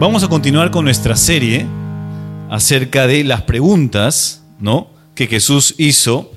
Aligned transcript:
Vamos 0.00 0.22
a 0.22 0.28
continuar 0.28 0.70
con 0.70 0.84
nuestra 0.84 1.16
serie 1.16 1.66
acerca 2.50 3.08
de 3.08 3.24
las 3.24 3.42
preguntas, 3.42 4.44
¿no? 4.60 4.90
que 5.16 5.26
Jesús 5.26 5.74
hizo 5.76 6.30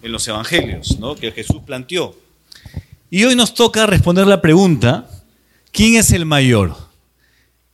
en 0.00 0.12
los 0.12 0.28
evangelios, 0.28 1.00
¿no? 1.00 1.16
que 1.16 1.32
Jesús 1.32 1.56
planteó. 1.66 2.14
Y 3.10 3.24
hoy 3.24 3.34
nos 3.34 3.52
toca 3.52 3.86
responder 3.86 4.28
la 4.28 4.40
pregunta, 4.40 5.10
¿quién 5.72 5.96
es 5.96 6.12
el 6.12 6.24
mayor? 6.24 6.76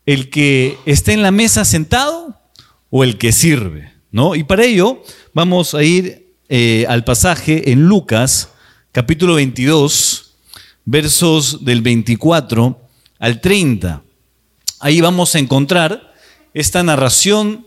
¿El 0.07 0.31
que 0.31 0.79
está 0.87 1.13
en 1.13 1.21
la 1.21 1.33
mesa 1.33 1.67
sentado 1.67 2.35
o 2.89 3.05
el 3.05 3.19
que 3.19 3.33
sirve? 3.33 3.93
¿no? 4.11 4.35
Y 4.35 4.43
para 4.43 4.65
ello 4.65 5.03
vamos 5.35 5.75
a 5.75 5.83
ir 5.83 6.35
eh, 6.49 6.87
al 6.89 7.05
pasaje 7.05 7.73
en 7.73 7.83
Lucas, 7.83 8.49
capítulo 8.91 9.35
22, 9.35 10.33
versos 10.87 11.63
del 11.63 11.83
24 11.83 12.81
al 13.19 13.41
30. 13.43 14.03
Ahí 14.83 15.03
vamos 15.03 15.35
a 15.35 15.39
encontrar 15.39 16.15
esta 16.55 16.83
narración 16.83 17.67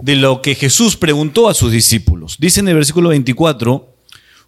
de 0.00 0.16
lo 0.16 0.42
que 0.42 0.56
Jesús 0.56 0.96
preguntó 0.96 1.48
a 1.48 1.54
sus 1.54 1.70
discípulos. 1.70 2.38
Dice 2.40 2.58
en 2.58 2.66
el 2.66 2.74
versículo 2.74 3.10
24, 3.10 3.96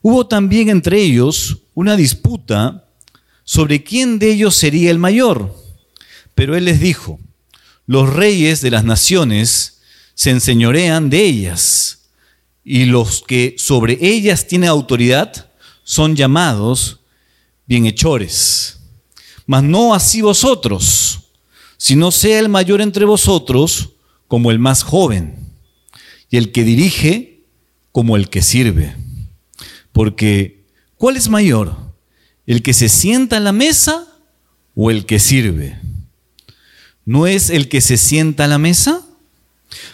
hubo 0.03 0.27
también 0.27 0.69
entre 0.69 1.01
ellos 1.01 1.59
una 1.75 1.95
disputa 1.95 2.89
sobre 3.45 3.85
quién 3.85 4.19
de 4.19 4.33
ellos 4.33 4.57
sería 4.57 4.91
el 4.91 4.99
mayor. 4.99 5.57
Pero 6.35 6.57
él 6.57 6.65
les 6.65 6.81
dijo, 6.81 7.21
los 7.87 8.13
reyes 8.13 8.61
de 8.63 8.73
las 8.73 8.83
naciones 8.83 9.81
se 10.15 10.31
enseñorean 10.31 11.09
de 11.09 11.25
ellas, 11.25 12.09
y 12.65 12.87
los 12.87 13.23
que 13.23 13.55
sobre 13.59 13.97
ellas 14.01 14.49
tienen 14.49 14.71
autoridad 14.71 15.51
son 15.85 16.17
llamados 16.17 16.99
bienhechores. 17.67 18.81
Mas 19.47 19.63
no 19.63 19.95
así 19.95 20.21
vosotros 20.21 21.22
sino 21.83 22.13
sea 22.13 22.39
el 22.39 22.49
mayor 22.49 22.81
entre 22.81 23.05
vosotros 23.05 23.95
como 24.29 24.53
el 24.53 24.61
más 24.61 24.85
joven, 24.85 25.35
y 26.31 26.37
el 26.37 26.53
que 26.53 26.63
dirige 26.63 27.45
como 27.91 28.17
el 28.17 28.31
que 28.31 28.41
sirve. 28.41 28.95
Porque, 29.91 30.65
¿cuál 30.97 31.17
es 31.17 31.29
mayor? 31.29 31.77
¿El 32.47 32.63
que 32.63 32.73
se 32.73 32.89
sienta 32.89 33.39
a 33.39 33.41
la 33.41 33.51
mesa 33.51 34.07
o 34.77 34.93
el 34.93 35.07
que 35.07 35.19
sirve? 35.19 35.77
¿No 37.05 37.27
es 37.27 37.51
el 37.51 37.69
que 37.69 37.81
se 37.81 37.97
sienta 37.97 38.45
a 38.45 38.49
la 38.49 38.59
mesa? 38.59 39.05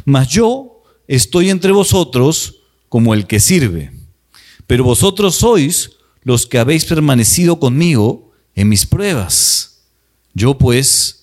Mas 0.05 0.28
yo 0.28 0.83
estoy 1.06 1.48
entre 1.48 1.72
vosotros 1.72 2.56
como 2.91 3.14
el 3.14 3.27
que 3.27 3.41
sirve. 3.41 3.92
Pero 4.66 4.84
vosotros 4.84 5.36
sois 5.36 5.92
los 6.22 6.44
que 6.44 6.59
habéis 6.59 6.84
permanecido 6.84 7.59
conmigo 7.59 8.31
en 8.55 8.69
mis 8.69 8.84
pruebas. 8.84 9.84
Yo 10.34 10.59
pues 10.59 11.17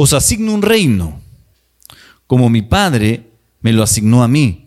os 0.00 0.12
asigno 0.12 0.54
un 0.54 0.62
reino, 0.62 1.20
como 2.28 2.48
mi 2.48 2.62
Padre 2.62 3.32
me 3.60 3.72
lo 3.72 3.82
asignó 3.82 4.22
a 4.22 4.28
mí, 4.28 4.66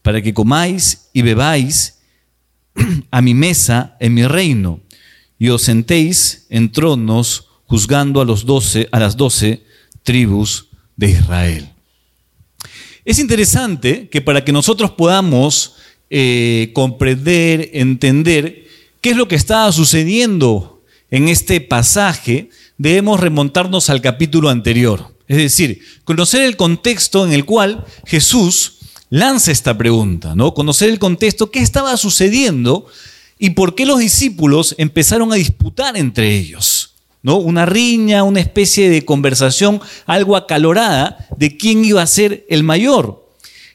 para 0.00 0.22
que 0.22 0.32
comáis 0.32 1.10
y 1.12 1.20
bebáis 1.20 1.98
a 3.10 3.20
mi 3.20 3.34
mesa 3.34 3.98
en 4.00 4.14
mi 4.14 4.26
reino, 4.26 4.80
y 5.38 5.50
os 5.50 5.60
sentéis 5.60 6.46
en 6.48 6.72
tronos 6.72 7.48
juzgando 7.66 8.22
a, 8.22 8.24
los 8.24 8.46
doce, 8.46 8.88
a 8.92 8.98
las 8.98 9.18
doce 9.18 9.62
tribus 10.02 10.68
de 10.96 11.10
Israel. 11.10 11.68
Es 13.04 13.18
interesante 13.18 14.08
que 14.08 14.22
para 14.22 14.42
que 14.42 14.52
nosotros 14.52 14.90
podamos 14.92 15.74
eh, 16.08 16.70
comprender, 16.72 17.72
entender 17.74 18.66
qué 19.02 19.10
es 19.10 19.16
lo 19.18 19.28
que 19.28 19.34
estaba 19.36 19.70
sucediendo 19.70 20.82
en 21.10 21.28
este 21.28 21.60
pasaje, 21.60 22.48
debemos 22.78 23.20
remontarnos 23.20 23.90
al 23.90 24.00
capítulo 24.00 24.48
anterior. 24.48 25.14
Es 25.28 25.38
decir, 25.38 25.82
conocer 26.04 26.42
el 26.42 26.56
contexto 26.56 27.26
en 27.26 27.32
el 27.32 27.44
cual 27.44 27.84
Jesús 28.06 28.78
lanza 29.10 29.52
esta 29.52 29.76
pregunta, 29.76 30.34
¿no? 30.34 30.54
Conocer 30.54 30.90
el 30.90 30.98
contexto, 30.98 31.50
qué 31.50 31.60
estaba 31.60 31.96
sucediendo 31.96 32.86
y 33.38 33.50
por 33.50 33.74
qué 33.74 33.86
los 33.86 33.98
discípulos 33.98 34.74
empezaron 34.78 35.32
a 35.32 35.36
disputar 35.36 35.96
entre 35.96 36.36
ellos. 36.36 36.92
¿no? 37.22 37.38
Una 37.38 37.66
riña, 37.66 38.22
una 38.22 38.40
especie 38.40 38.88
de 38.88 39.04
conversación 39.04 39.80
algo 40.06 40.36
acalorada 40.36 41.26
de 41.36 41.56
quién 41.56 41.84
iba 41.84 42.00
a 42.00 42.06
ser 42.06 42.46
el 42.48 42.62
mayor. 42.62 43.28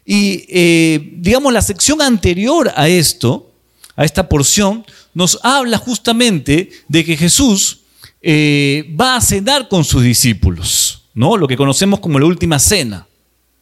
Y 0.06 0.46
eh, 0.48 1.16
digamos, 1.18 1.52
la 1.52 1.62
sección 1.62 2.02
anterior 2.02 2.72
a 2.76 2.88
esto, 2.88 3.52
a 3.98 4.06
esta 4.06 4.30
porción, 4.30 4.86
nos 5.14 5.38
habla 5.44 5.78
justamente 5.78 6.70
de 6.88 7.04
que 7.04 7.18
Jesús 7.18 7.81
eh, 8.22 8.94
va 9.00 9.16
a 9.16 9.22
cenar 9.22 9.68
con 9.68 9.84
sus 9.84 10.04
discípulos, 10.04 11.04
¿no? 11.16 11.38
Lo 11.38 11.48
que 11.48 11.58
conocemos 11.58 12.00
como 12.00 12.20
la 12.20 12.28
última 12.28 12.60
cena, 12.60 13.08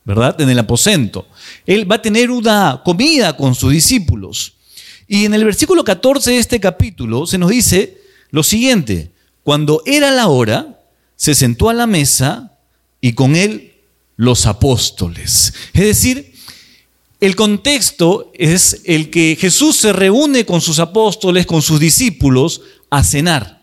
¿verdad? 0.04 0.40
En 0.42 0.50
el 0.50 0.60
aposento. 0.60 1.28
Él 1.66 1.90
va 1.90 1.96
a 1.96 2.02
tener 2.02 2.30
una 2.30 2.82
comida 2.84 3.38
con 3.38 3.56
sus 3.56 3.72
discípulos. 3.72 4.54
Y 5.08 5.26
en 5.26 5.34
el 5.34 5.46
versículo 5.46 5.84
14 5.84 6.32
de 6.32 6.38
este 6.38 6.60
capítulo 6.60 7.26
se 7.26 7.38
nos 7.38 7.50
dice 7.52 8.02
lo 8.32 8.44
siguiente, 8.44 9.12
cuando 9.44 9.82
era 9.86 10.12
la 10.12 10.28
hora, 10.28 10.82
se 11.16 11.34
sentó 11.36 11.70
a 11.70 11.74
la 11.74 11.88
mesa 11.88 12.58
y 13.02 13.14
con 13.14 13.36
él 13.36 13.74
los 14.18 14.46
apóstoles. 14.46 15.54
Es 15.74 15.82
decir, 15.82 16.34
el 17.22 17.36
contexto 17.36 18.32
es 18.36 18.82
el 18.84 19.10
que 19.10 19.38
Jesús 19.40 19.78
se 19.78 19.94
reúne 19.94 20.46
con 20.46 20.60
sus 20.60 20.80
apóstoles, 20.80 21.46
con 21.46 21.62
sus 21.62 21.80
discípulos, 21.80 22.62
a 22.90 23.04
cenar 23.04 23.59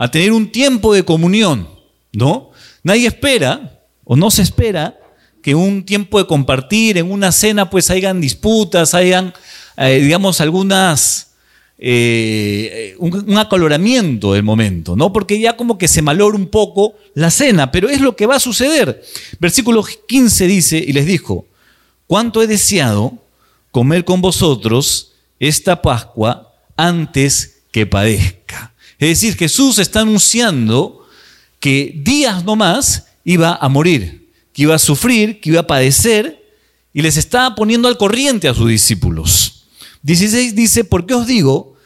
a 0.00 0.10
tener 0.10 0.32
un 0.32 0.50
tiempo 0.50 0.94
de 0.94 1.04
comunión, 1.04 1.68
¿no? 2.14 2.52
Nadie 2.82 3.06
espera 3.06 3.82
o 4.02 4.16
no 4.16 4.30
se 4.30 4.40
espera 4.40 4.98
que 5.42 5.54
un 5.54 5.84
tiempo 5.84 6.18
de 6.18 6.26
compartir, 6.26 6.96
en 6.96 7.12
una 7.12 7.30
cena, 7.32 7.68
pues 7.68 7.90
hayan 7.90 8.18
disputas, 8.18 8.94
hayan, 8.94 9.34
eh, 9.76 10.00
digamos, 10.00 10.40
algunas, 10.40 11.32
eh, 11.76 12.96
un, 12.98 13.36
acaloramiento 13.36 14.32
del 14.32 14.42
momento, 14.42 14.96
¿no? 14.96 15.12
Porque 15.12 15.38
ya 15.38 15.54
como 15.54 15.76
que 15.76 15.86
se 15.86 16.00
malora 16.00 16.34
un 16.34 16.46
poco 16.46 16.94
la 17.12 17.30
cena, 17.30 17.70
pero 17.70 17.90
es 17.90 18.00
lo 18.00 18.16
que 18.16 18.24
va 18.24 18.36
a 18.36 18.40
suceder. 18.40 19.04
Versículo 19.38 19.84
15 19.84 20.46
dice, 20.46 20.78
y 20.78 20.94
les 20.94 21.04
dijo, 21.04 21.44
¿cuánto 22.06 22.42
he 22.42 22.46
deseado 22.46 23.18
comer 23.70 24.06
con 24.06 24.22
vosotros 24.22 25.12
esta 25.38 25.82
Pascua 25.82 26.54
antes 26.74 27.64
que 27.70 27.84
padezca? 27.84 28.69
Es 29.00 29.08
decir, 29.08 29.36
Jesús 29.36 29.78
está 29.78 30.02
anunciando 30.02 31.06
que 31.58 31.94
días 32.04 32.44
no 32.44 32.54
más 32.54 33.06
iba 33.24 33.54
a 33.54 33.68
morir, 33.70 34.30
que 34.52 34.62
iba 34.62 34.74
a 34.74 34.78
sufrir, 34.78 35.40
que 35.40 35.50
iba 35.50 35.60
a 35.60 35.66
padecer, 35.66 36.44
y 36.92 37.00
les 37.00 37.16
está 37.16 37.54
poniendo 37.54 37.88
al 37.88 37.96
corriente 37.96 38.46
a 38.46 38.54
sus 38.54 38.68
discípulos. 38.68 39.64
16 40.02 40.54
dice, 40.54 40.84
¿por 40.84 41.06
qué 41.06 41.14
os 41.14 41.26
digo 41.26 41.76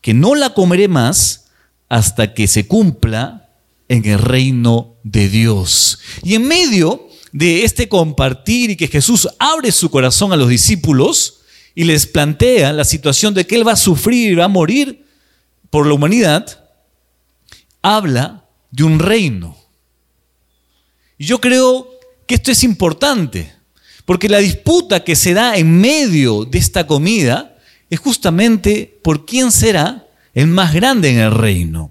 que 0.00 0.14
no 0.14 0.34
la 0.34 0.54
comeré 0.54 0.88
más 0.88 1.44
hasta 1.90 2.32
que 2.32 2.46
se 2.46 2.66
cumpla 2.66 3.50
en 3.88 4.06
el 4.06 4.18
reino 4.18 4.94
de 5.02 5.28
Dios? 5.28 5.98
Y 6.22 6.36
en 6.36 6.48
medio 6.48 7.06
de 7.32 7.64
este 7.64 7.86
compartir 7.86 8.70
y 8.70 8.76
que 8.76 8.88
Jesús 8.88 9.28
abre 9.38 9.72
su 9.72 9.90
corazón 9.90 10.32
a 10.32 10.36
los 10.36 10.48
discípulos 10.48 11.40
y 11.74 11.84
les 11.84 12.06
plantea 12.06 12.72
la 12.72 12.84
situación 12.84 13.34
de 13.34 13.46
que 13.46 13.56
Él 13.56 13.68
va 13.68 13.72
a 13.72 13.76
sufrir 13.76 14.38
va 14.38 14.44
a 14.44 14.48
morir 14.48 15.04
por 15.70 15.86
la 15.86 15.94
humanidad, 15.94 16.61
habla 17.82 18.44
de 18.70 18.84
un 18.84 18.98
reino. 18.98 19.56
Y 21.18 21.26
yo 21.26 21.40
creo 21.40 21.88
que 22.26 22.36
esto 22.36 22.50
es 22.50 22.64
importante, 22.64 23.52
porque 24.04 24.28
la 24.28 24.38
disputa 24.38 25.04
que 25.04 25.16
se 25.16 25.34
da 25.34 25.56
en 25.56 25.80
medio 25.80 26.44
de 26.44 26.58
esta 26.58 26.86
comida 26.86 27.58
es 27.90 28.00
justamente 28.00 28.98
por 29.02 29.26
quién 29.26 29.52
será 29.52 30.06
el 30.34 30.46
más 30.46 30.72
grande 30.72 31.10
en 31.10 31.18
el 31.18 31.32
reino. 31.32 31.90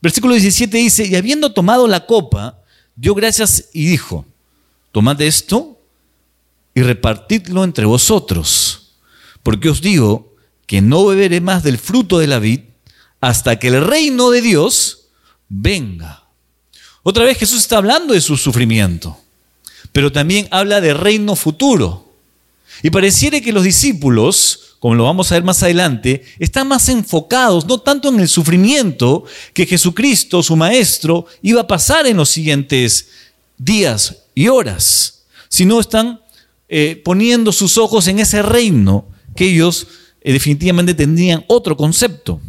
Versículo 0.00 0.34
17 0.34 0.76
dice, 0.76 1.06
y 1.06 1.14
habiendo 1.14 1.52
tomado 1.52 1.86
la 1.86 2.06
copa, 2.06 2.58
dio 2.96 3.14
gracias 3.14 3.68
y 3.72 3.86
dijo, 3.86 4.24
tomad 4.90 5.20
esto 5.20 5.80
y 6.74 6.82
repartidlo 6.82 7.64
entre 7.64 7.84
vosotros, 7.84 8.94
porque 9.42 9.68
os 9.68 9.80
digo 9.80 10.34
que 10.66 10.80
no 10.80 11.06
beberé 11.06 11.40
más 11.40 11.62
del 11.62 11.78
fruto 11.78 12.18
de 12.18 12.26
la 12.26 12.38
vid 12.38 12.60
hasta 13.20 13.58
que 13.58 13.68
el 13.68 13.84
reino 13.84 14.30
de 14.30 14.42
Dios 14.42 14.97
venga. 15.48 16.24
Otra 17.02 17.24
vez 17.24 17.38
Jesús 17.38 17.60
está 17.60 17.78
hablando 17.78 18.14
de 18.14 18.20
su 18.20 18.36
sufrimiento, 18.36 19.16
pero 19.92 20.12
también 20.12 20.48
habla 20.50 20.80
de 20.80 20.94
reino 20.94 21.36
futuro. 21.36 22.06
Y 22.82 22.90
pareciera 22.90 23.40
que 23.40 23.52
los 23.52 23.64
discípulos, 23.64 24.76
como 24.78 24.94
lo 24.94 25.04
vamos 25.04 25.30
a 25.30 25.34
ver 25.34 25.42
más 25.42 25.62
adelante, 25.62 26.22
están 26.38 26.68
más 26.68 26.88
enfocados 26.88 27.66
no 27.66 27.78
tanto 27.78 28.08
en 28.08 28.20
el 28.20 28.28
sufrimiento 28.28 29.24
que 29.52 29.66
Jesucristo, 29.66 30.42
su 30.42 30.54
Maestro, 30.54 31.26
iba 31.42 31.62
a 31.62 31.66
pasar 31.66 32.06
en 32.06 32.16
los 32.16 32.28
siguientes 32.28 33.08
días 33.56 34.16
y 34.34 34.48
horas, 34.48 35.24
sino 35.48 35.80
están 35.80 36.20
eh, 36.68 37.00
poniendo 37.04 37.50
sus 37.50 37.78
ojos 37.78 38.06
en 38.08 38.18
ese 38.18 38.42
reino 38.42 39.06
que 39.34 39.46
ellos 39.46 39.86
eh, 40.20 40.32
definitivamente 40.32 40.94
tendrían 40.94 41.44
otro 41.48 41.76
concepto. 41.76 42.40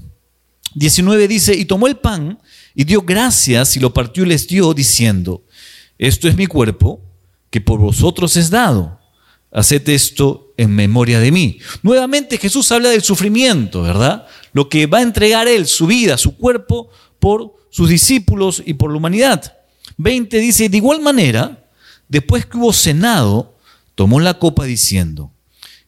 19 0.76 1.28
dice, 1.28 1.56
y 1.56 1.66
tomó 1.66 1.88
el 1.88 1.98
pan 1.98 2.40
y 2.76 2.84
dio 2.84 3.02
gracias 3.02 3.76
y 3.76 3.80
lo 3.80 3.94
partió 3.94 4.24
y 4.24 4.28
les 4.28 4.48
dio, 4.48 4.74
diciendo, 4.74 5.44
esto 5.98 6.28
es 6.28 6.36
mi 6.36 6.48
cuerpo, 6.48 7.02
que 7.50 7.62
por 7.62 7.80
vosotros 7.80 8.38
es 8.38 8.50
dado. 8.50 9.00
Haced 9.52 9.90
esto 9.90 10.54
en 10.58 10.76
memoria 10.76 11.20
de 11.20 11.32
mí. 11.32 11.60
Nuevamente 11.82 12.38
Jesús 12.38 12.72
habla 12.72 12.90
del 12.90 13.02
sufrimiento, 13.02 13.82
¿verdad? 13.82 14.28
Lo 14.54 14.70
que 14.70 14.86
va 14.86 15.00
a 15.00 15.04
entregar 15.04 15.48
Él, 15.48 15.66
su 15.66 15.88
vida, 15.88 16.18
su 16.18 16.38
cuerpo, 16.38 16.90
por 17.20 17.56
sus 17.70 17.90
discípulos 17.90 18.62
y 18.66 18.76
por 18.76 18.92
la 18.92 18.98
humanidad. 18.98 19.58
20 19.98 20.38
dice, 20.38 20.70
de 20.70 20.78
igual 20.78 21.02
manera, 21.02 21.68
después 22.08 22.46
que 22.46 22.58
hubo 22.58 22.72
cenado, 22.72 23.58
tomó 23.96 24.20
la 24.20 24.36
copa 24.36 24.66
diciendo, 24.66 25.34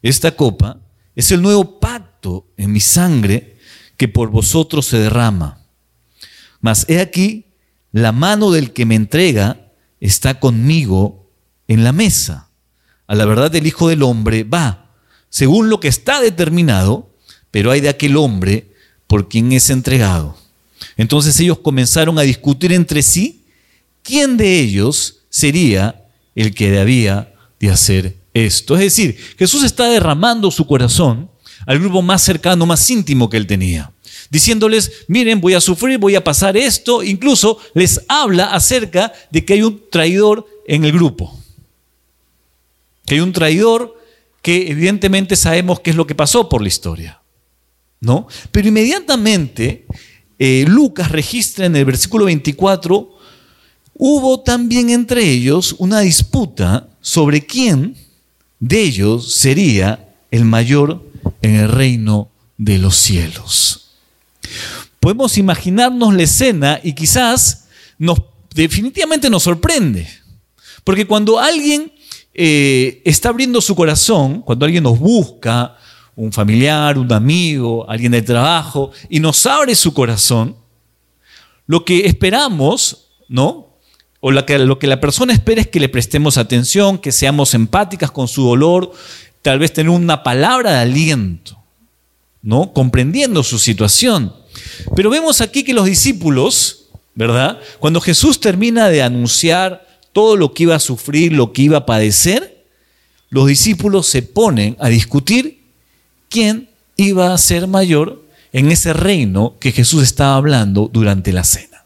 esta 0.02 0.32
copa 0.36 0.80
es 1.16 1.32
el 1.32 1.42
nuevo 1.42 1.80
pacto 1.80 2.48
en 2.58 2.72
mi 2.72 2.80
sangre 2.80 3.58
que 3.98 4.08
por 4.08 4.30
vosotros 4.30 4.88
se 4.88 4.98
derrama. 4.98 5.61
Mas 6.62 6.86
he 6.88 7.00
aquí, 7.00 7.48
la 7.92 8.12
mano 8.12 8.52
del 8.52 8.72
que 8.72 8.86
me 8.86 8.96
entrega 8.96 9.72
está 10.00 10.40
conmigo 10.40 11.30
en 11.68 11.84
la 11.84 11.92
mesa. 11.92 12.50
A 13.08 13.16
la 13.16 13.26
verdad 13.26 13.54
el 13.56 13.68
Hijo 13.68 13.90
del 13.90 14.04
Hombre 14.04 14.44
va, 14.44 14.92
según 15.30 15.70
lo 15.70 15.80
que 15.80 15.88
está 15.88 16.22
determinado, 16.22 17.14
pero 17.52 17.72
hay 17.72 17.82
de 17.82 17.90
aquel 17.90 18.16
hombre 18.18 18.74
por 19.08 19.28
quien 19.28 19.52
es 19.52 19.70
entregado. 19.70 20.38
Entonces 20.98 21.40
ellos 21.40 21.60
comenzaron 21.60 22.18
a 22.18 22.24
discutir 22.24 22.72
entre 22.72 23.04
sí 23.04 23.46
quién 24.04 24.38
de 24.38 24.60
ellos 24.60 25.20
sería 25.30 26.06
el 26.36 26.54
que 26.56 26.72
debía 26.72 27.34
de 27.60 27.70
hacer 27.70 28.18
esto. 28.34 28.76
Es 28.76 28.82
decir, 28.82 29.18
Jesús 29.38 29.64
está 29.64 29.90
derramando 29.90 30.50
su 30.52 30.66
corazón 30.66 31.30
al 31.66 31.80
grupo 31.80 32.02
más 32.02 32.22
cercano, 32.22 32.66
más 32.66 32.90
íntimo 32.90 33.30
que 33.30 33.38
él 33.38 33.48
tenía, 33.48 33.92
diciéndoles, 34.32 35.04
miren, 35.08 35.42
voy 35.42 35.54
a 35.54 35.62
sufrir, 35.62 36.00
voy 36.00 36.16
a 36.16 36.24
pasar 36.24 36.56
esto, 36.56 37.04
incluso 37.04 37.60
les 37.74 38.02
habla 38.08 38.54
acerca 38.54 39.12
de 39.30 39.44
que 39.46 39.54
hay 39.54 39.62
un 39.62 39.84
traidor 39.92 40.48
en 40.66 40.86
el 40.86 40.94
grupo, 40.94 41.38
que 43.06 43.16
hay 43.16 43.20
un 43.20 43.34
traidor 43.34 44.00
que 44.42 44.72
evidentemente 44.72 45.36
sabemos 45.36 45.82
qué 45.82 45.92
es 45.92 45.98
lo 45.98 46.08
que 46.08 46.16
pasó 46.16 46.48
por 46.48 46.62
la 46.62 46.70
historia, 46.70 47.22
¿no? 48.00 48.28
Pero 48.52 48.70
inmediatamente 48.70 49.86
eh, 50.40 50.64
Lucas 50.66 51.12
registra 51.12 51.66
en 51.66 51.76
el 51.76 51.84
versículo 51.84 52.26
24, 52.26 53.18
hubo 53.96 54.40
también 54.40 54.90
entre 54.90 55.30
ellos 55.30 55.76
una 55.78 56.00
disputa 56.00 56.88
sobre 57.02 57.46
quién 57.46 57.98
de 58.62 58.82
ellos 58.82 59.36
sería 59.36 60.08
el 60.32 60.46
mayor 60.46 61.04
en 61.42 61.56
el 61.56 61.70
reino 61.70 62.30
de 62.58 62.78
los 62.78 62.96
cielos. 62.96 63.81
Podemos 65.00 65.38
imaginarnos 65.38 66.14
la 66.14 66.24
escena 66.24 66.80
y 66.84 66.94
quizás 66.94 67.68
nos, 67.98 68.22
definitivamente 68.54 69.30
nos 69.30 69.44
sorprende, 69.44 70.08
porque 70.84 71.06
cuando 71.06 71.40
alguien 71.40 71.92
eh, 72.34 73.02
está 73.06 73.30
abriendo 73.30 73.62
su 73.62 73.76
corazón, 73.76 74.42
cuando 74.42 74.66
alguien 74.66 74.84
nos 74.84 75.00
busca, 75.00 75.76
un 76.16 76.32
familiar, 76.32 76.98
un 76.98 77.12
amigo, 77.12 77.90
alguien 77.90 78.12
de 78.12 78.22
trabajo, 78.22 78.92
y 79.10 79.20
nos 79.20 79.46
abre 79.46 79.76
su 79.76 79.94
corazón, 79.94 80.56
lo 81.66 81.86
que 81.86 82.06
esperamos, 82.06 83.08
¿no? 83.28 83.78
O 84.20 84.32
lo 84.32 84.46
que, 84.46 84.60
lo 84.60 84.78
que 84.78 84.88
la 84.88 85.00
persona 85.00 85.34
espera 85.34 85.62
es 85.62 85.68
que 85.68 85.80
le 85.80 85.90
prestemos 85.90 86.38
atención, 86.38 87.00
que 87.00 87.12
seamos 87.12 87.54
empáticas 87.54 88.12
con 88.12 88.28
su 88.28 88.44
dolor, 88.44 88.92
tal 89.42 89.60
vez 89.60 89.74
tener 89.74 89.90
una 89.90 90.22
palabra 90.22 90.72
de 90.72 90.80
aliento, 90.80 91.58
¿no? 92.42 92.74
Comprendiendo 92.74 93.44
su 93.44 93.58
situación. 93.58 94.36
Pero 94.96 95.10
vemos 95.10 95.42
aquí 95.42 95.64
que 95.64 95.74
los 95.74 95.86
discípulos, 95.86 96.86
¿verdad? 97.16 97.60
Cuando 97.80 98.02
Jesús 98.02 98.40
termina 98.40 98.90
de 98.90 99.02
anunciar 99.02 99.88
todo 100.14 100.36
lo 100.36 100.54
que 100.54 100.64
iba 100.64 100.76
a 100.76 100.80
sufrir, 100.80 101.34
lo 101.34 101.54
que 101.54 101.64
iba 101.64 101.80
a 101.80 101.86
padecer, 101.86 102.66
los 103.30 103.48
discípulos 103.48 104.08
se 104.08 104.22
ponen 104.22 104.76
a 104.80 104.90
discutir 104.90 105.62
quién 106.30 106.70
iba 106.98 107.34
a 107.34 107.38
ser 107.38 107.68
mayor 107.68 108.22
en 108.52 108.72
ese 108.72 108.94
reino 108.94 109.56
que 109.60 109.72
Jesús 109.72 110.04
estaba 110.04 110.36
hablando 110.36 110.90
durante 110.92 111.32
la 111.32 111.44
cena. 111.44 111.86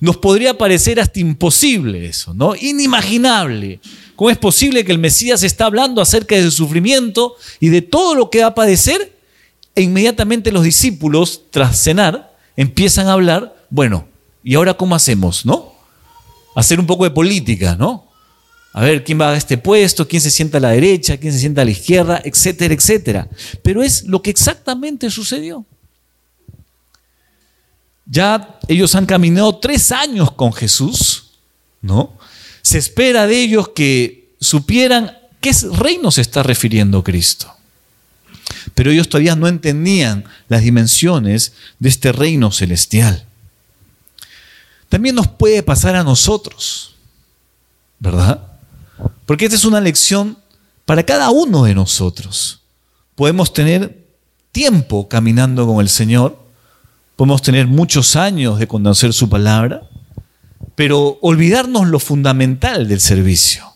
Nos 0.00 0.16
podría 0.16 0.56
parecer 0.56 1.00
hasta 1.00 1.18
imposible 1.18 2.06
eso, 2.06 2.32
¿no? 2.32 2.54
Inimaginable. 2.54 3.80
¿Cómo 4.14 4.30
es 4.30 4.38
posible 4.38 4.84
que 4.84 4.92
el 4.92 4.98
Mesías 4.98 5.42
está 5.42 5.66
hablando 5.66 6.00
acerca 6.00 6.36
de 6.36 6.44
su 6.44 6.52
sufrimiento 6.52 7.34
y 7.58 7.68
de 7.68 7.82
todo 7.82 8.14
lo 8.14 8.30
que 8.30 8.42
va 8.42 8.48
a 8.48 8.54
padecer? 8.54 9.17
E 9.78 9.82
inmediatamente 9.82 10.50
los 10.50 10.64
discípulos, 10.64 11.42
tras 11.50 11.80
cenar, 11.80 12.36
empiezan 12.56 13.06
a 13.06 13.12
hablar, 13.12 13.54
bueno, 13.70 14.08
¿y 14.42 14.56
ahora 14.56 14.74
cómo 14.74 14.96
hacemos, 14.96 15.46
no? 15.46 15.72
Hacer 16.56 16.80
un 16.80 16.86
poco 16.86 17.04
de 17.04 17.10
política, 17.12 17.76
¿no? 17.76 18.08
a 18.72 18.82
ver 18.82 19.02
quién 19.02 19.20
va 19.20 19.30
a 19.30 19.36
este 19.36 19.58
puesto, 19.58 20.06
quién 20.06 20.22
se 20.22 20.30
sienta 20.30 20.58
a 20.58 20.60
la 20.60 20.70
derecha, 20.70 21.16
quién 21.16 21.32
se 21.32 21.40
sienta 21.40 21.62
a 21.62 21.64
la 21.64 21.72
izquierda, 21.72 22.20
etcétera, 22.24 22.74
etcétera. 22.74 23.28
Pero 23.62 23.82
es 23.82 24.04
lo 24.04 24.22
que 24.22 24.30
exactamente 24.30 25.10
sucedió. 25.10 25.66
Ya 28.06 28.58
ellos 28.68 28.94
han 28.94 29.04
caminado 29.06 29.58
tres 29.58 29.90
años 29.90 30.30
con 30.30 30.52
Jesús, 30.52 31.38
¿no? 31.80 32.16
Se 32.62 32.78
espera 32.78 33.26
de 33.26 33.42
ellos 33.42 33.70
que 33.70 34.34
supieran 34.40 35.16
qué 35.40 35.52
reino 35.72 36.10
se 36.10 36.20
está 36.20 36.42
refiriendo 36.42 37.02
Cristo. 37.02 37.52
Pero 38.74 38.90
ellos 38.90 39.08
todavía 39.08 39.36
no 39.36 39.48
entendían 39.48 40.24
las 40.48 40.62
dimensiones 40.62 41.52
de 41.78 41.88
este 41.88 42.12
reino 42.12 42.50
celestial. 42.50 43.24
También 44.88 45.14
nos 45.14 45.28
puede 45.28 45.62
pasar 45.62 45.96
a 45.96 46.04
nosotros, 46.04 46.94
¿verdad? 47.98 48.42
Porque 49.26 49.44
esta 49.44 49.56
es 49.56 49.64
una 49.64 49.80
lección 49.80 50.38
para 50.84 51.04
cada 51.04 51.30
uno 51.30 51.64
de 51.64 51.74
nosotros. 51.74 52.60
Podemos 53.14 53.52
tener 53.52 54.06
tiempo 54.52 55.08
caminando 55.08 55.66
con 55.66 55.80
el 55.80 55.88
Señor, 55.88 56.42
podemos 57.16 57.42
tener 57.42 57.66
muchos 57.66 58.16
años 58.16 58.58
de 58.58 58.66
conocer 58.66 59.12
su 59.12 59.28
palabra, 59.28 59.82
pero 60.74 61.18
olvidarnos 61.20 61.88
lo 61.88 61.98
fundamental 61.98 62.88
del 62.88 63.00
servicio, 63.00 63.66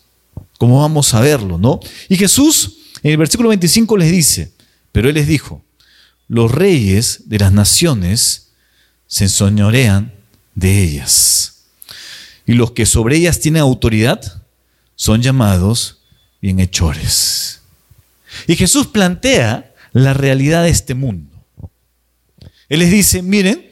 como 0.59 0.81
vamos 0.81 1.13
a 1.15 1.21
verlo, 1.21 1.59
¿no? 1.59 1.81
Y 2.09 2.17
Jesús 2.17 2.79
en 3.03 3.11
el 3.11 3.17
versículo 3.17 3.49
25 3.49 3.97
les 3.97 4.11
dice, 4.11 4.53
pero 4.93 5.09
Él 5.09 5.15
les 5.15 5.27
dijo, 5.27 5.65
los 6.29 6.51
reyes 6.53 7.23
de 7.27 7.39
las 7.39 7.53
naciones 7.53 8.53
se 9.07 9.25
enseñorean 9.25 10.13
de 10.55 10.83
ellas, 10.83 11.65
y 12.47 12.53
los 12.55 12.73
que 12.73 12.87
sobre 12.87 13.17
ellas 13.17 13.41
tienen 13.41 13.63
autoridad 13.63 14.43
son 14.95 15.23
llamados 15.23 15.99
bienhechores. 16.41 17.61
Y 18.47 18.57
Jesús 18.57 18.87
plantea 18.89 19.75
la 19.93 20.15
realidad 20.15 20.65
de 20.65 20.71
este 20.71 20.95
mundo. 20.95 21.31
Él 22.69 22.81
les 22.81 22.91
dice, 22.91 23.23
miren, 23.23 23.71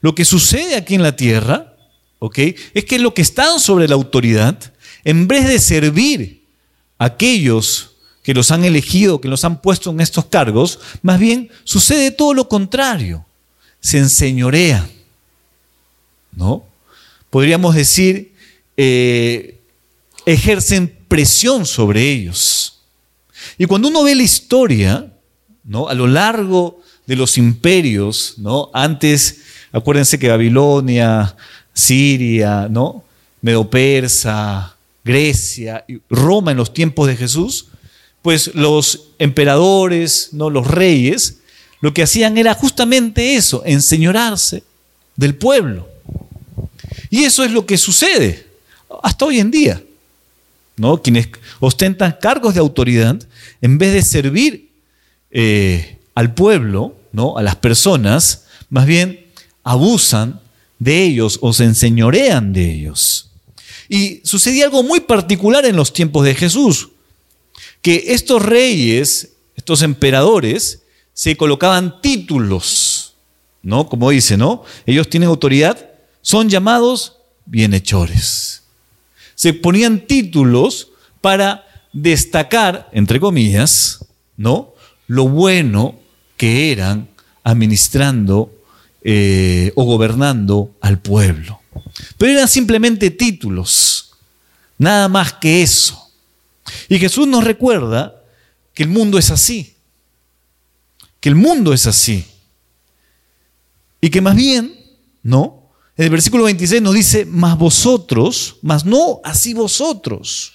lo 0.00 0.14
que 0.14 0.24
sucede 0.24 0.76
aquí 0.76 0.94
en 0.94 1.02
la 1.02 1.16
tierra, 1.16 1.76
¿ok? 2.18 2.38
Es 2.74 2.84
que 2.84 2.98
lo 2.98 3.14
que 3.14 3.22
están 3.22 3.60
sobre 3.60 3.88
la 3.88 3.94
autoridad, 3.94 4.72
en 5.04 5.28
vez 5.28 5.46
de 5.46 5.58
servir 5.58 6.44
a 6.98 7.06
aquellos 7.06 7.96
que 8.28 8.34
los 8.34 8.50
han 8.50 8.62
elegido, 8.62 9.22
que 9.22 9.28
los 9.28 9.42
han 9.46 9.62
puesto 9.62 9.88
en 9.88 10.02
estos 10.02 10.26
cargos, 10.26 10.80
más 11.00 11.18
bien 11.18 11.48
sucede 11.64 12.10
todo 12.10 12.34
lo 12.34 12.46
contrario. 12.46 13.24
Se 13.80 13.96
enseñorean, 13.96 14.86
¿no? 16.36 16.62
Podríamos 17.30 17.74
decir, 17.74 18.34
eh, 18.76 19.58
ejercen 20.26 20.94
presión 21.08 21.64
sobre 21.64 22.02
ellos. 22.02 22.80
Y 23.56 23.64
cuando 23.64 23.88
uno 23.88 24.02
ve 24.02 24.14
la 24.14 24.24
historia, 24.24 25.10
¿no? 25.64 25.88
a 25.88 25.94
lo 25.94 26.06
largo 26.06 26.82
de 27.06 27.16
los 27.16 27.38
imperios, 27.38 28.34
¿no? 28.36 28.68
antes, 28.74 29.38
acuérdense 29.72 30.18
que 30.18 30.28
Babilonia, 30.28 31.34
Siria, 31.72 32.68
¿no? 32.68 33.04
Medo-Persa, 33.40 34.76
Grecia, 35.02 35.86
Roma 36.10 36.50
en 36.50 36.58
los 36.58 36.74
tiempos 36.74 37.06
de 37.06 37.16
Jesús, 37.16 37.68
pues 38.28 38.54
los 38.54 39.04
emperadores, 39.18 40.28
¿no? 40.32 40.50
los 40.50 40.66
reyes, 40.66 41.38
lo 41.80 41.94
que 41.94 42.02
hacían 42.02 42.36
era 42.36 42.52
justamente 42.52 43.36
eso, 43.36 43.62
enseñorarse 43.64 44.64
del 45.16 45.34
pueblo. 45.34 45.88
Y 47.08 47.24
eso 47.24 47.42
es 47.42 47.52
lo 47.52 47.64
que 47.64 47.78
sucede 47.78 48.46
hasta 49.02 49.24
hoy 49.24 49.38
en 49.38 49.50
día. 49.50 49.82
¿no? 50.76 51.00
Quienes 51.00 51.30
ostentan 51.58 52.18
cargos 52.20 52.52
de 52.52 52.60
autoridad, 52.60 53.18
en 53.62 53.78
vez 53.78 53.94
de 53.94 54.02
servir 54.02 54.72
eh, 55.30 55.96
al 56.14 56.34
pueblo, 56.34 56.96
¿no? 57.12 57.38
A 57.38 57.42
las 57.42 57.56
personas, 57.56 58.44
más 58.68 58.84
bien 58.84 59.24
abusan 59.64 60.38
de 60.78 61.02
ellos 61.02 61.38
o 61.40 61.54
se 61.54 61.64
enseñorean 61.64 62.52
de 62.52 62.72
ellos. 62.72 63.30
Y 63.88 64.20
sucedía 64.22 64.66
algo 64.66 64.82
muy 64.82 65.00
particular 65.00 65.64
en 65.64 65.76
los 65.76 65.94
tiempos 65.94 66.26
de 66.26 66.34
Jesús, 66.34 66.90
que 67.82 68.04
estos 68.08 68.42
reyes, 68.42 69.30
estos 69.56 69.82
emperadores, 69.82 70.82
se 71.12 71.36
colocaban 71.36 72.00
títulos, 72.00 73.14
¿no? 73.62 73.88
Como 73.88 74.10
dice, 74.10 74.36
¿no? 74.36 74.62
Ellos 74.86 75.08
tienen 75.08 75.28
autoridad, 75.28 75.90
son 76.22 76.48
llamados 76.48 77.16
bienhechores. 77.44 78.62
se 79.34 79.54
ponían 79.54 80.06
títulos 80.06 80.88
para 81.20 81.64
destacar, 81.92 82.88
entre 82.92 83.20
comillas, 83.20 84.04
¿no? 84.36 84.74
Lo 85.06 85.28
bueno 85.28 85.98
que 86.36 86.72
eran 86.72 87.08
administrando 87.44 88.52
eh, 89.02 89.72
o 89.74 89.84
gobernando 89.84 90.74
al 90.80 90.98
pueblo. 90.98 91.60
Pero 92.16 92.32
eran 92.32 92.48
simplemente 92.48 93.10
títulos, 93.10 94.10
nada 94.76 95.08
más 95.08 95.32
que 95.34 95.62
eso. 95.62 96.07
Y 96.88 96.98
Jesús 96.98 97.26
nos 97.26 97.44
recuerda 97.44 98.22
que 98.74 98.82
el 98.82 98.88
mundo 98.88 99.18
es 99.18 99.30
así, 99.30 99.74
que 101.20 101.28
el 101.28 101.34
mundo 101.34 101.72
es 101.72 101.86
así. 101.86 102.24
Y 104.00 104.10
que 104.10 104.20
más 104.20 104.36
bien, 104.36 104.74
¿no? 105.22 105.70
En 105.96 106.04
el 106.04 106.10
versículo 106.10 106.44
26 106.44 106.80
nos 106.80 106.94
dice, 106.94 107.24
más 107.24 107.58
vosotros, 107.58 108.56
más 108.62 108.84
no 108.84 109.20
así 109.24 109.52
vosotros. 109.52 110.52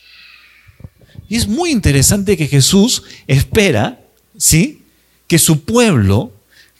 Y 1.27 1.35
es 1.35 1.47
muy 1.47 1.71
interesante 1.71 2.37
que 2.37 2.47
Jesús 2.47 3.03
espera, 3.27 4.01
¿sí? 4.37 4.83
Que 5.27 5.37
su 5.37 5.65
pueblo, 5.65 6.31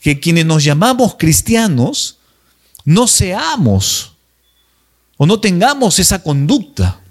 que 0.02 0.20
quienes 0.20 0.46
nos 0.46 0.64
llamamos 0.64 1.16
cristianos, 1.16 2.20
no 2.86 3.08
seamos 3.08 4.14
o 5.18 5.26
no 5.26 5.40
tengamos 5.40 6.00
esa 6.00 6.24
conducta, 6.24 7.03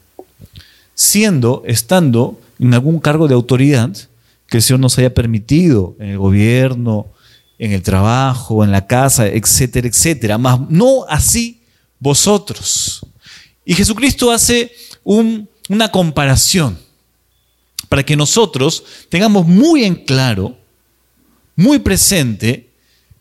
siendo, 1.03 1.65
estando 1.67 2.41
en 2.61 2.75
algún 2.75 3.01
cargo 3.01 3.27
de 3.27 3.35
autoridad 3.35 3.91
que 4.47 4.59
el 4.59 4.63
Señor 4.63 4.79
nos 4.79 4.97
haya 4.99 5.13
permitido 5.13 5.97
en 5.99 6.11
el 6.11 6.19
gobierno, 6.19 7.09
en 7.59 7.73
el 7.73 7.83
trabajo, 7.83 8.63
en 8.63 8.71
la 8.71 8.87
casa, 8.87 9.27
etcétera, 9.27 9.89
etcétera. 9.89 10.39
Más 10.39 10.61
no 10.71 11.05
así 11.09 11.61
vosotros. 11.99 13.05
Y 13.65 13.75
Jesucristo 13.75 14.31
hace 14.31 14.73
una 15.03 15.91
comparación 15.91 16.79
para 17.89 18.05
que 18.05 18.15
nosotros 18.15 18.85
tengamos 19.09 19.45
muy 19.45 19.85
en 19.85 19.97
claro, 19.97 20.57
muy 21.57 21.81
presente, 21.81 22.71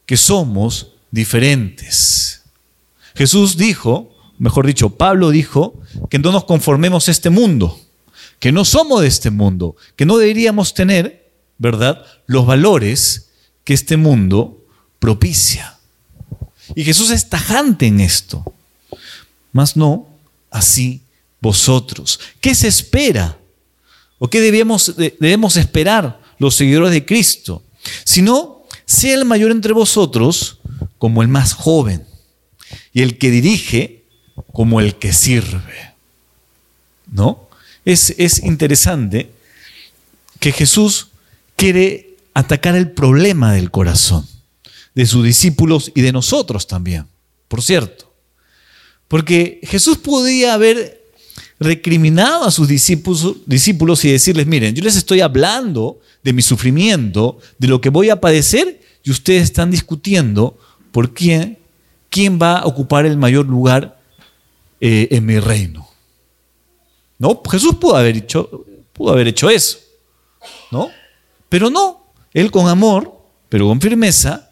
que 0.05 0.17
somos 0.17 0.91
diferentes. 1.09 2.43
Jesús 3.15 3.57
dijo, 3.57 4.13
mejor 4.41 4.65
dicho, 4.65 4.89
Pablo 4.89 5.29
dijo, 5.29 5.79
que 6.10 6.17
no 6.17 6.31
nos 6.31 6.45
conformemos 6.45 7.07
a 7.07 7.12
este 7.12 7.29
mundo, 7.29 7.79
que 8.39 8.51
no 8.51 8.65
somos 8.65 9.01
de 9.01 9.07
este 9.07 9.29
mundo, 9.29 9.75
que 9.95 10.07
no 10.07 10.17
deberíamos 10.17 10.74
tener, 10.74 11.31
¿verdad?, 11.60 12.03
los 12.25 12.48
valores 12.48 13.29
que 13.63 13.75
este 13.75 13.98
mundo 13.98 14.65
propicia. 14.98 15.77
Y 16.74 16.83
Jesús 16.83 17.12
es 17.12 17.29
tajante 17.29 17.86
en 17.86 18.00
esto. 18.00 18.43
Mas 19.51 19.77
no 19.77 20.07
así 20.50 21.03
vosotros. 21.39 22.19
¿Qué 22.39 22.55
se 22.55 22.67
espera? 22.67 23.38
¿O 24.17 24.27
qué 24.27 24.41
debemos, 24.41 24.95
debemos 24.98 25.55
esperar 25.55 26.19
los 26.39 26.55
seguidores 26.55 26.91
de 26.91 27.05
Cristo? 27.05 27.63
Si 28.03 28.24
no, 28.24 28.63
sea 28.86 29.13
el 29.13 29.25
mayor 29.25 29.51
entre 29.51 29.74
vosotros 29.74 30.60
como 30.98 31.21
el 31.21 31.27
más 31.27 31.53
joven 31.53 32.07
y 32.91 33.03
el 33.03 33.19
que 33.19 33.29
dirige 33.29 34.00
como 34.51 34.79
el 34.79 34.95
que 34.95 35.13
sirve. 35.13 35.93
¿No? 37.12 37.50
Es, 37.86 38.13
es 38.17 38.43
interesante 38.43 39.31
que 40.39 40.51
Jesús 40.51 41.10
quiere 41.55 42.15
atacar 42.33 42.75
el 42.75 42.91
problema 42.91 43.53
del 43.53 43.71
corazón 43.71 44.27
de 44.95 45.05
sus 45.05 45.24
discípulos 45.24 45.91
y 45.95 46.01
de 46.01 46.12
nosotros 46.12 46.67
también, 46.67 47.05
por 47.48 47.62
cierto. 47.62 48.12
Porque 49.07 49.60
Jesús 49.63 49.98
podía 49.98 50.53
haber 50.53 51.01
recriminado 51.60 52.45
a 52.45 52.51
sus 52.51 52.67
discípulos, 52.67 53.38
discípulos 53.45 54.03
y 54.05 54.12
decirles, 54.12 54.48
miren, 54.48 54.74
yo 54.74 54.83
les 54.83 54.95
estoy 54.95 55.21
hablando 55.21 56.00
de 56.24 56.33
mi 56.33 56.41
sufrimiento, 56.41 57.38
de 57.60 57.67
lo 57.67 57.81
que 57.81 57.89
voy 57.89 58.10
a 58.10 58.19
padecer, 58.19 58.81
y 59.03 59.12
ustedes 59.12 59.43
están 59.43 59.71
discutiendo 59.71 60.57
por 60.91 61.13
quién, 61.13 61.57
quién 62.10 62.39
va 62.41 62.60
a 62.60 62.65
ocupar 62.65 63.05
el 63.05 63.17
mayor 63.17 63.48
lugar 63.48 64.00
eh, 64.81 65.07
en 65.11 65.25
mi 65.25 65.39
reino. 65.39 65.88
¿No? 67.19 67.41
Jesús 67.50 67.75
pudo 67.75 67.95
haber 67.95 68.17
hecho, 68.17 68.65
pudo 68.91 69.13
haber 69.13 69.27
hecho 69.27 69.50
eso, 69.50 69.77
¿no? 70.71 70.89
Pero 71.47 71.69
no, 71.69 72.11
él 72.33 72.50
con 72.50 72.67
amor, 72.67 73.15
pero 73.47 73.67
con 73.67 73.79
firmeza, 73.79 74.51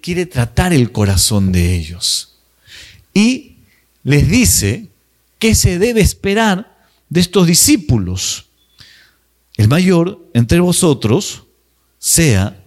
quiere 0.00 0.26
tratar 0.26 0.72
el 0.72 0.92
corazón 0.92 1.52
de 1.52 1.74
ellos. 1.74 2.38
Y 3.12 3.58
les 4.02 4.28
dice 4.28 4.88
qué 5.38 5.54
se 5.54 5.78
debe 5.78 6.00
esperar 6.00 6.78
de 7.10 7.20
estos 7.20 7.46
discípulos. 7.46 8.46
El 9.56 9.68
mayor 9.68 10.26
entre 10.34 10.60
vosotros 10.60 11.44
sea 11.98 12.64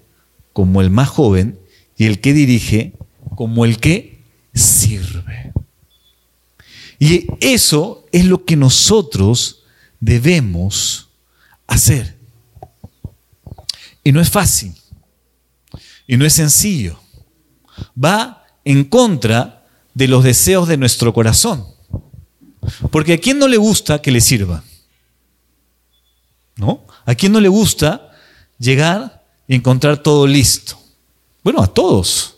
como 0.53 0.81
el 0.81 0.89
más 0.89 1.09
joven 1.09 1.59
y 1.97 2.05
el 2.05 2.19
que 2.19 2.33
dirige 2.33 2.93
como 3.35 3.65
el 3.65 3.79
que 3.79 4.19
sirve. 4.53 5.53
Y 7.01 7.25
eso 7.39 8.05
es 8.11 8.25
lo 8.25 8.45
que 8.45 8.55
nosotros 8.55 9.63
debemos 9.99 11.09
hacer. 11.65 12.15
Y 14.03 14.11
no 14.11 14.21
es 14.21 14.29
fácil. 14.29 14.75
Y 16.05 16.15
no 16.15 16.27
es 16.27 16.33
sencillo. 16.33 16.99
Va 18.01 18.45
en 18.63 18.83
contra 18.83 19.65
de 19.95 20.07
los 20.07 20.23
deseos 20.23 20.67
de 20.67 20.77
nuestro 20.77 21.11
corazón. 21.11 21.65
Porque 22.91 23.13
a 23.13 23.17
quién 23.17 23.39
no 23.39 23.47
le 23.47 23.57
gusta 23.57 23.99
que 23.99 24.11
le 24.11 24.21
sirva? 24.21 24.63
¿No? 26.55 26.85
¿A 27.07 27.15
quién 27.15 27.31
no 27.31 27.41
le 27.41 27.49
gusta 27.49 28.11
llegar 28.59 29.25
y 29.47 29.55
encontrar 29.55 30.03
todo 30.03 30.27
listo? 30.27 30.79
Bueno, 31.43 31.63
a 31.63 31.67
todos. 31.67 32.35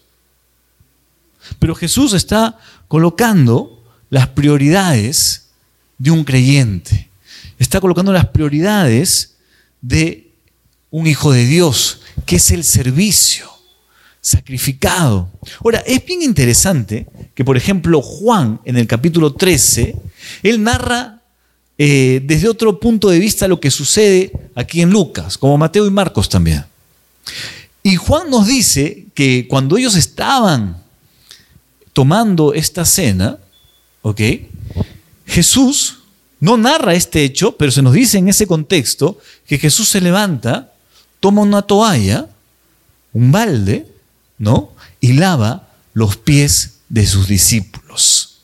Pero 1.60 1.76
Jesús 1.76 2.14
está 2.14 2.58
colocando 2.88 3.73
las 4.14 4.28
prioridades 4.28 5.48
de 5.98 6.12
un 6.12 6.24
creyente. 6.24 7.10
Está 7.58 7.82
colocando 7.82 8.14
las 8.14 8.28
prioridades 8.28 9.38
de 9.82 10.30
un 10.92 11.08
hijo 11.08 11.32
de 11.32 11.48
Dios, 11.48 12.02
que 12.28 12.36
es 12.36 12.52
el 12.52 12.64
servicio 12.64 13.50
sacrificado. 14.22 15.32
Ahora, 15.64 15.80
es 15.80 16.06
bien 16.06 16.22
interesante 16.22 17.08
que, 17.34 17.44
por 17.44 17.58
ejemplo, 17.58 18.04
Juan 18.04 18.62
en 18.66 18.78
el 18.78 18.86
capítulo 18.86 19.34
13, 19.34 19.96
él 20.44 20.62
narra 20.62 21.20
eh, 21.80 22.22
desde 22.24 22.50
otro 22.50 22.80
punto 22.80 23.10
de 23.10 23.18
vista 23.18 23.48
lo 23.48 23.60
que 23.60 23.72
sucede 23.72 24.32
aquí 24.54 24.84
en 24.84 24.92
Lucas, 24.92 25.40
como 25.40 25.58
Mateo 25.58 25.88
y 25.88 25.90
Marcos 25.90 26.30
también. 26.30 26.64
Y 27.82 27.96
Juan 27.96 28.30
nos 28.30 28.46
dice 28.46 29.08
que 29.16 29.48
cuando 29.48 29.76
ellos 29.76 29.96
estaban 29.96 30.78
tomando 31.94 32.54
esta 32.54 32.86
cena, 32.86 33.40
¿ok? 34.04 34.22
Jesús 35.26 36.04
no 36.40 36.58
narra 36.58 36.94
este 36.94 37.24
hecho, 37.24 37.58
pero 37.58 37.72
se 37.72 37.82
nos 37.82 37.94
dice 37.94 38.20
en 38.20 38.30
ese 38.30 38.46
contexto 38.46 39.18
que 39.48 39.58
Jesús 39.58 39.88
se 39.88 40.02
levanta 40.02 40.70
toma 41.20 41.42
una 41.42 41.62
toalla, 41.62 42.28
un 43.14 43.32
balde, 43.32 43.88
¿no? 44.38 44.72
Y 45.00 45.14
lava 45.14 45.70
los 45.94 46.18
pies 46.18 46.80
de 46.90 47.08
sus 47.08 47.30
discípulos. 47.30 48.42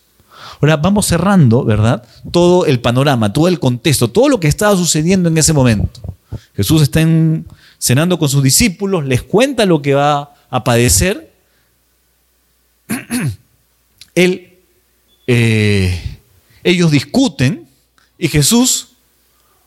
Ahora 0.62 0.78
vamos 0.78 1.08
cerrando, 1.08 1.66
¿verdad? 1.66 2.04
Todo 2.32 2.66
el 2.66 2.80
panorama, 2.80 3.34
todo 3.34 3.50
el 3.50 3.60
contexto, 3.60 4.10
todo 4.10 4.30
lo 4.30 4.40
que 4.40 4.48
estaba 4.48 4.78
sucediendo 4.78 5.28
en 5.28 5.38
ese 5.38 5.52
momento. 5.52 6.00
Jesús 6.56 6.82
está 6.82 7.06
cenando 7.78 8.18
con 8.18 8.30
sus 8.30 8.44
discípulos, 8.44 9.06
les 9.06 9.24
cuenta 9.24 9.66
lo 9.66 9.82
que 9.82 9.94
va 9.94 10.34
a 10.50 10.64
padecer. 10.64 11.34
Él, 14.16 14.49
eh, 15.32 16.18
ellos 16.64 16.90
discuten 16.90 17.70
y 18.18 18.30
Jesús 18.30 18.96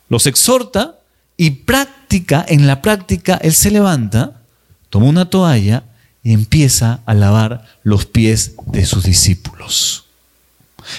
los 0.09 0.27
exhorta 0.27 0.99
y 1.37 1.51
práctica, 1.51 2.45
en 2.45 2.67
la 2.67 2.81
práctica, 2.81 3.39
él 3.41 3.53
se 3.53 3.71
levanta, 3.71 4.41
toma 4.89 5.05
una 5.05 5.29
toalla 5.29 5.85
y 6.21 6.33
empieza 6.33 6.99
a 7.05 7.13
lavar 7.13 7.65
los 7.81 8.05
pies 8.05 8.55
de 8.65 8.85
sus 8.85 9.05
discípulos. 9.05 10.03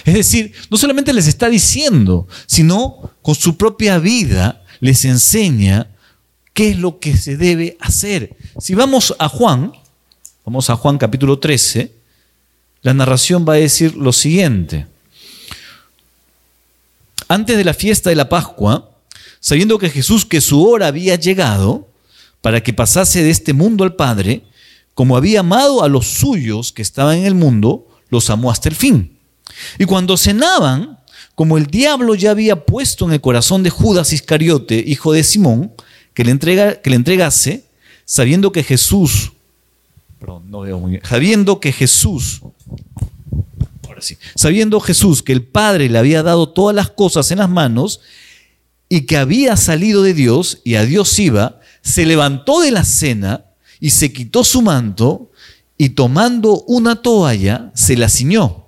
Es 0.06 0.14
decir, 0.14 0.54
no 0.71 0.78
solamente 0.78 1.12
les 1.12 1.26
está 1.26 1.50
diciendo, 1.50 2.26
sino 2.47 3.11
con 3.21 3.35
su 3.35 3.59
propia 3.59 3.99
vida 3.99 4.64
les 4.80 5.04
enseña 5.04 5.88
qué 6.54 6.71
es 6.71 6.78
lo 6.78 7.00
que 7.00 7.18
se 7.18 7.37
debe 7.37 7.76
hacer. 7.80 8.35
Si 8.59 8.75
vamos 8.75 9.14
a 9.18 9.28
Juan, 9.28 9.75
vamos 10.42 10.71
a 10.71 10.76
Juan 10.76 10.97
capítulo 10.97 11.38
13, 11.38 12.03
la 12.85 12.95
narración 12.95 13.47
va 13.49 13.55
a 13.55 13.57
decir 13.57 13.97
lo 13.97 14.12
siguiente. 14.12 14.87
Antes 17.26 17.57
de 17.57 17.64
la 17.64 17.73
fiesta 17.75 18.11
de 18.11 18.17
la 18.17 18.29
Pascua, 18.29 18.91
sabiendo 19.41 19.79
que 19.79 19.88
Jesús, 19.88 20.26
que 20.26 20.43
su 20.43 20.62
hora 20.62 20.88
había 20.88 21.17
llegado 21.17 21.88
para 22.43 22.62
que 22.62 22.75
pasase 22.75 23.23
de 23.23 23.31
este 23.31 23.55
mundo 23.55 23.85
al 23.85 23.97
Padre, 23.97 24.45
como 24.93 25.17
había 25.17 25.41
amado 25.41 25.83
a 25.83 25.88
los 25.88 26.07
suyos 26.07 26.73
que 26.73 26.83
estaban 26.83 27.17
en 27.17 27.25
el 27.25 27.35
mundo, 27.35 27.88
los 28.11 28.29
amó 28.29 28.50
hasta 28.50 28.69
el 28.69 28.75
fin. 28.75 29.17
Y 29.79 29.87
cuando 29.87 30.19
cenaban, 30.19 30.99
como 31.35 31.57
el 31.57 31.67
diablo 31.69 32.14
ya 32.14 32.33
había 32.33 32.67
puesto 32.67 33.07
en 33.07 33.14
el 33.14 33.21
corazón 33.23 33.62
de 33.62 33.71
Judas 33.71 34.12
Iscariote, 34.12 34.85
hijo 34.87 35.14
de 35.14 35.25
Simón, 35.25 35.73
que 36.12 36.23
le, 36.23 36.33
entregase, 36.33 37.64
sabiendo 38.05 38.53
que 38.53 38.62
Jesús, 38.62 39.33
perdón, 40.21 40.50
no 40.50 40.61
veo 40.61 40.79
muy 40.79 40.91
bien, 40.93 41.03
sabiendo 41.03 41.61
que 41.61 41.73
Jesús, 41.73 42.43
sabiendo 44.34 44.80
Jesús 44.80 45.23
que 45.23 45.32
el 45.32 45.42
Padre 45.42 45.88
le 45.88 45.99
había 45.99 46.23
dado 46.23 46.49
todas 46.49 46.75
las 46.75 46.90
cosas 46.90 47.30
en 47.30 47.38
las 47.38 47.50
manos 47.50 48.00
y 48.88 49.02
que 49.02 49.16
había 49.16 49.56
salido 49.56 50.02
de 50.02 50.14
Dios 50.14 50.61
y 50.64 50.75
a 50.76 50.84
Dios 50.84 51.18
iba, 51.18 51.61
se 51.82 52.06
levantó 52.06 52.61
de 52.61 52.70
la 52.70 52.84
cena 52.84 53.44
y 53.80 53.90
se 53.90 54.12
quitó 54.12 54.44
su 54.44 54.62
manto 54.62 55.30
y 55.76 55.90
tomando 55.90 56.62
una 56.62 56.96
toalla 56.96 57.70
se 57.75 57.96
la 57.96 58.08
ciñó. 58.08 58.66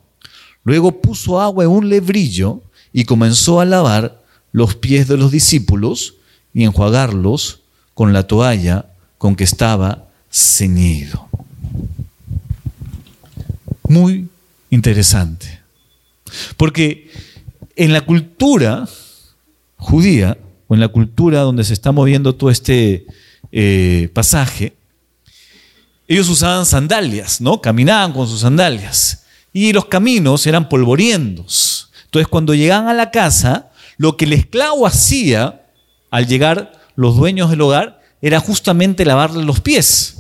Luego 0.65 1.01
puso 1.01 1.41
agua 1.41 1.65
en 1.65 1.71
un 1.71 1.89
lebrillo 1.89 2.63
y 2.93 3.05
comenzó 3.05 3.61
a 3.61 3.65
lavar 3.65 4.23
los 4.53 4.75
pies 4.75 5.07
de 5.07 5.17
los 5.17 5.31
discípulos 5.31 6.15
y 6.53 6.65
enjuagarlos 6.65 7.61
con 7.95 8.13
la 8.13 8.27
toalla 8.27 8.87
con 9.19 9.37
que 9.37 9.45
estaba 9.45 10.09
ceñido. 10.31 11.29
Muy 13.89 14.29
interesante. 14.77 15.61
Porque 16.57 17.11
en 17.75 17.93
la 17.93 18.03
cultura 18.03 18.89
judía, 19.77 20.39
o 20.69 20.75
en 20.75 20.81
la 20.81 20.89
cultura 20.89 21.41
donde 21.41 21.65
se 21.65 21.73
está 21.73 21.93
moviendo 21.93 22.35
todo 22.35 22.51
este 22.51 23.07
eh, 23.53 24.09
pasaje, 24.13 24.75
ellos 26.09 26.29
usaban 26.29 26.67
sandalias, 26.67 27.41
¿no? 27.41 27.61
Caminaban 27.61 28.13
con 28.13 28.29
sus 28.29 28.41
sandalias. 28.41 29.25
Y 29.53 29.73
los 29.73 29.87
caminos 29.87 30.47
eran 30.47 30.69
polvorientos. 30.69 31.91
Entonces, 32.05 32.29
cuando 32.29 32.55
llegaban 32.55 32.89
a 32.89 32.95
la 32.95 33.11
casa, 33.11 33.71
lo 33.97 34.17
que 34.17 34.27
el 34.27 34.35
esclavo 34.35 34.87
hacía 34.87 35.63
al 36.11 36.27
llegar 36.27 36.73
los 36.95 37.17
dueños 37.17 37.51
del 37.51 37.63
hogar 37.63 38.01
era 38.23 38.41
justamente 38.41 39.05
lavarle 39.05 39.45
los 39.45 39.61
pies. 39.61 40.16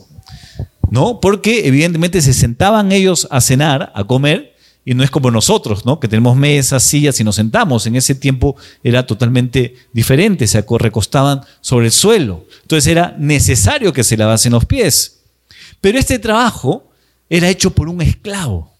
¿No? 0.90 1.21
Porque 1.21 1.66
evidentemente 1.66 2.23
se 2.23 2.33
sentaban 2.33 2.93
ellos 2.93 3.26
a 3.31 3.40
cenar, 3.40 3.93
a 3.95 4.05
comer, 4.05 4.55
y 4.85 4.95
no 4.95 5.02
es 5.02 5.11
como 5.11 5.33
nosotros, 5.33 5.85
¿no? 5.85 5.99
Que 5.99 6.07
tenemos 6.07 6.37
mesas, 6.37 6.85
sillas 6.85 7.19
y 7.19 7.25
nos 7.25 7.35
sentamos. 7.35 7.87
En 7.87 7.97
ese 7.97 8.14
tiempo 8.14 8.55
era 8.85 9.05
totalmente 9.05 9.75
diferente, 9.93 10.47
se 10.47 10.64
recostaban 10.78 11.40
sobre 11.61 11.87
el 11.87 11.93
suelo. 11.93 12.47
Entonces 12.62 12.87
era 12.87 13.16
necesario 13.19 13.93
que 13.93 14.05
se 14.05 14.16
lavasen 14.16 14.52
los 14.52 14.64
pies. 14.64 15.23
Pero 15.81 15.99
este 15.99 16.21
trabajo 16.21 16.88
era 17.28 17.49
hecho 17.49 17.71
por 17.71 17.88
un 17.88 18.00
esclavo. 18.00 18.73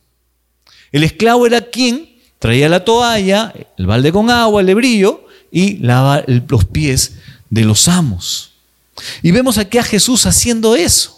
El 0.93 1.03
esclavo 1.03 1.45
era 1.45 1.61
quien 1.61 2.09
traía 2.39 2.69
la 2.69 2.85
toalla, 2.85 3.53
el 3.77 3.87
balde 3.87 4.13
con 4.13 4.31
agua, 4.31 4.61
el 4.61 4.69
lebrillo 4.69 5.27
y 5.51 5.79
lavaba 5.79 6.23
los 6.27 6.65
pies 6.67 7.17
de 7.51 7.65
los 7.65 7.89
amos. 7.89 8.53
Y 9.23 9.33
vemos 9.33 9.59
aquí 9.59 9.79
a 9.79 9.83
Jesús 9.83 10.25
haciendo 10.27 10.77
eso, 10.77 11.16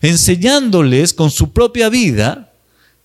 enseñándoles 0.00 1.14
con 1.14 1.30
su 1.30 1.52
propia 1.52 1.88
vida 1.88 2.52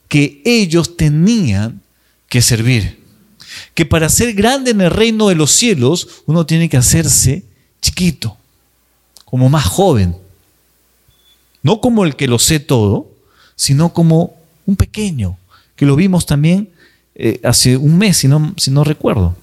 que 0.08 0.42
ellos 0.46 0.98
tenían 0.98 1.82
que 2.28 2.42
servir. 2.42 3.02
Que 3.74 3.86
para 3.86 4.10
ser 4.10 4.34
grande 4.34 4.72
en 4.72 4.82
el 4.82 4.92
reino 4.92 5.30
de 5.30 5.36
los 5.36 5.52
cielos 5.52 6.24
uno 6.26 6.46
tiene 6.46 6.70
que 6.70 6.78
hacerse 6.78 7.44
chiquito, 7.82 8.38
como 9.26 9.50
más 9.50 9.66
joven. 9.66 10.16
No 11.64 11.80
como 11.82 12.06
el 12.06 12.16
que 12.16 12.28
lo 12.28 12.40
sé 12.40 12.60
todo, 12.60 13.10
sino 13.56 13.94
como 13.94 14.36
un 14.66 14.76
pequeño, 14.76 15.38
que 15.76 15.86
lo 15.86 15.96
vimos 15.96 16.26
también 16.26 16.70
eh, 17.16 17.40
hace 17.44 17.78
un 17.78 17.98
mes, 17.98 18.24
no, 18.26 18.54
si 18.58 18.72
no 18.72 18.84
recuerdo. 18.84 19.36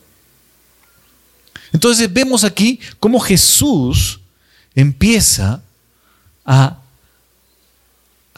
Entonces 1.72 2.12
vemos 2.12 2.44
aquí 2.44 2.80
cómo 2.98 3.20
Jesús 3.20 4.20
empieza 4.74 5.62
a 6.44 6.80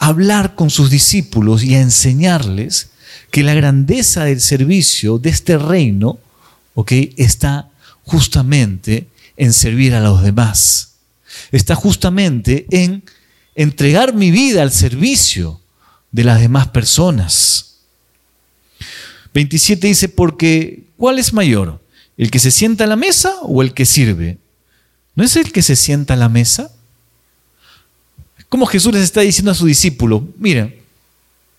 hablar 0.01 0.55
con 0.55 0.71
sus 0.71 0.89
discípulos 0.89 1.63
y 1.63 1.75
a 1.75 1.81
enseñarles 1.81 2.89
que 3.29 3.43
la 3.43 3.53
grandeza 3.53 4.25
del 4.25 4.41
servicio 4.41 5.19
de 5.19 5.29
este 5.29 5.59
reino 5.59 6.17
está 7.17 7.69
justamente 8.03 9.07
en 9.37 9.53
servir 9.53 9.93
a 9.93 10.01
los 10.01 10.23
demás. 10.23 10.95
Está 11.51 11.75
justamente 11.75 12.65
en 12.71 13.03
entregar 13.53 14.15
mi 14.15 14.31
vida 14.31 14.63
al 14.63 14.71
servicio 14.71 15.61
de 16.11 16.23
las 16.23 16.41
demás 16.41 16.69
personas. 16.69 17.75
27 19.35 19.85
dice, 19.85 20.09
porque 20.09 20.83
¿cuál 20.97 21.19
es 21.19 21.31
mayor? 21.31 21.79
¿El 22.17 22.31
que 22.31 22.39
se 22.39 22.49
sienta 22.49 22.85
a 22.85 22.87
la 22.87 22.95
mesa 22.95 23.35
o 23.43 23.61
el 23.61 23.75
que 23.75 23.85
sirve? 23.85 24.39
¿No 25.13 25.23
es 25.23 25.35
el 25.35 25.51
que 25.51 25.61
se 25.61 25.75
sienta 25.75 26.15
a 26.15 26.17
la 26.17 26.27
mesa? 26.27 26.71
Como 28.51 28.65
Jesús 28.65 28.93
les 28.93 29.03
está 29.03 29.21
diciendo 29.21 29.51
a 29.51 29.55
sus 29.55 29.67
discípulos, 29.67 30.23
miren, 30.37 30.75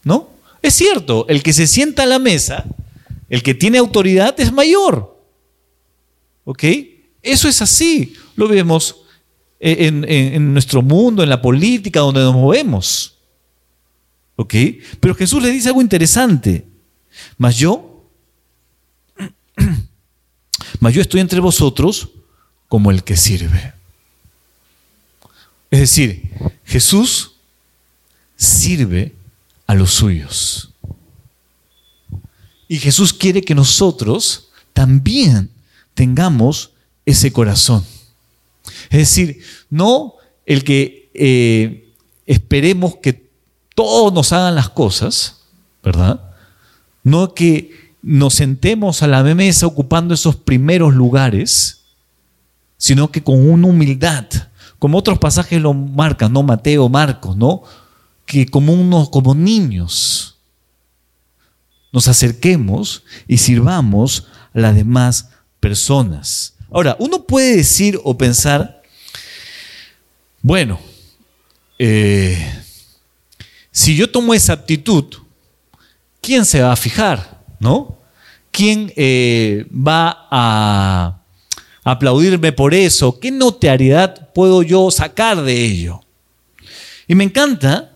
¿no? 0.05 0.29
Es 0.61 0.75
cierto, 0.75 1.25
el 1.27 1.43
que 1.43 1.55
se 1.55 1.67
sienta 1.67 2.03
a 2.03 2.07
la 2.07 2.19
mesa, 2.19 2.67
el 3.31 3.43
que 3.43 3.55
tiene 3.55 3.79
autoridad 3.79 4.39
es 4.39 4.53
mayor. 4.53 5.19
¿Ok? 6.45 6.65
Eso 7.23 7.49
es 7.49 7.63
así. 7.63 8.13
Lo 8.37 8.47
vemos 8.47 9.05
en, 9.59 10.05
en, 10.07 10.53
nuestro 10.53 10.83
mundo, 10.83 11.23
en 11.23 11.31
la 11.31 11.41
política, 11.41 12.01
donde 12.01 12.21
nos 12.21 12.35
movemos. 12.35 13.17
¿Ok? 14.37 14.55
Pero 15.01 15.15
Jesús 15.15 15.43
les 15.43 15.55
dice 15.55 15.69
algo 15.69 15.81
interesante. 15.81 16.67
Mas 17.39 17.57
yo, 17.57 18.05
mas 20.79 20.93
yo 20.93 21.01
estoy 21.01 21.23
entre 21.23 21.41
vosotros 21.41 22.11
como 22.69 22.91
el 22.91 23.03
que 23.03 23.17
sirve. 23.17 23.81
Es 25.73 25.81
decir, 25.81 26.31
Jesús 26.67 27.33
sirve 28.37 29.15
a 29.67 29.75
los 29.75 29.91
suyos. 29.91 30.71
Y 32.69 32.79
Jesús 32.79 33.15
quiere 33.15 33.41
que 33.41 33.55
nosotros 33.55 34.51
también 34.75 35.49
tengamos 35.95 36.73
ese 37.07 37.33
corazón. 37.33 37.87
Es 38.91 38.99
decir, 38.99 39.43
no 39.71 40.17
el 40.45 40.63
que 40.63 41.11
eh, 41.15 41.91
esperemos 42.27 42.97
que 42.97 43.31
todos 43.75 44.13
nos 44.13 44.31
hagan 44.35 44.55
las 44.55 44.69
cosas, 44.69 45.39
¿verdad? 45.83 46.35
No 47.03 47.33
que 47.33 47.95
nos 48.03 48.35
sentemos 48.35 49.03
a 49.03 49.07
la 49.07 49.23
mesa 49.23 49.67
ocupando 49.67 50.13
esos 50.13 50.37
primeros 50.37 50.93
lugares, 50.93 51.81
sino 52.77 53.11
que 53.11 53.23
con 53.23 53.49
una 53.49 53.69
humildad 53.69 54.27
como 54.83 54.99
otros 54.99 55.21
pasajes 55.21 55.63
lo 55.63 55.75
marcan, 55.75 56.33
¿no? 56.33 56.43
Mateo, 56.43 56.89
Marcos, 56.89 57.37
¿no? 57.37 57.63
Que 58.27 58.47
como 58.47 58.73
unos, 58.73 59.11
como 59.11 59.33
niños, 59.33 60.39
nos 61.93 62.09
acerquemos 62.09 63.05
y 63.29 63.39
sirvamos 63.39 64.27
a 64.53 64.59
las 64.59 64.75
demás 64.75 65.29
personas. 65.61 66.55
Ahora, 66.69 66.97
uno 66.99 67.23
puede 67.23 67.59
decir 67.59 68.01
o 68.03 68.19
pensar, 68.19 68.83
bueno, 70.43 70.81
eh, 71.79 72.45
si 73.71 73.95
yo 73.95 74.11
tomo 74.11 74.35
esa 74.35 74.55
actitud, 74.55 75.05
¿quién 76.21 76.45
se 76.45 76.61
va 76.61 76.73
a 76.73 76.77
fijar? 76.77 77.45
¿No? 77.61 77.99
¿Quién 78.51 78.93
eh, 78.97 79.65
va 79.71 80.27
a 80.29 81.22
aplaudirme 81.85 82.53
por 82.53 82.75
eso? 82.75 83.19
¿Qué 83.19 83.31
notariedad 83.31 84.33
puedo 84.33 84.63
yo 84.63 84.91
sacar 84.91 85.43
de 85.43 85.65
ello? 85.65 86.01
Y 87.09 87.15
me 87.15 87.25
encanta 87.25 87.93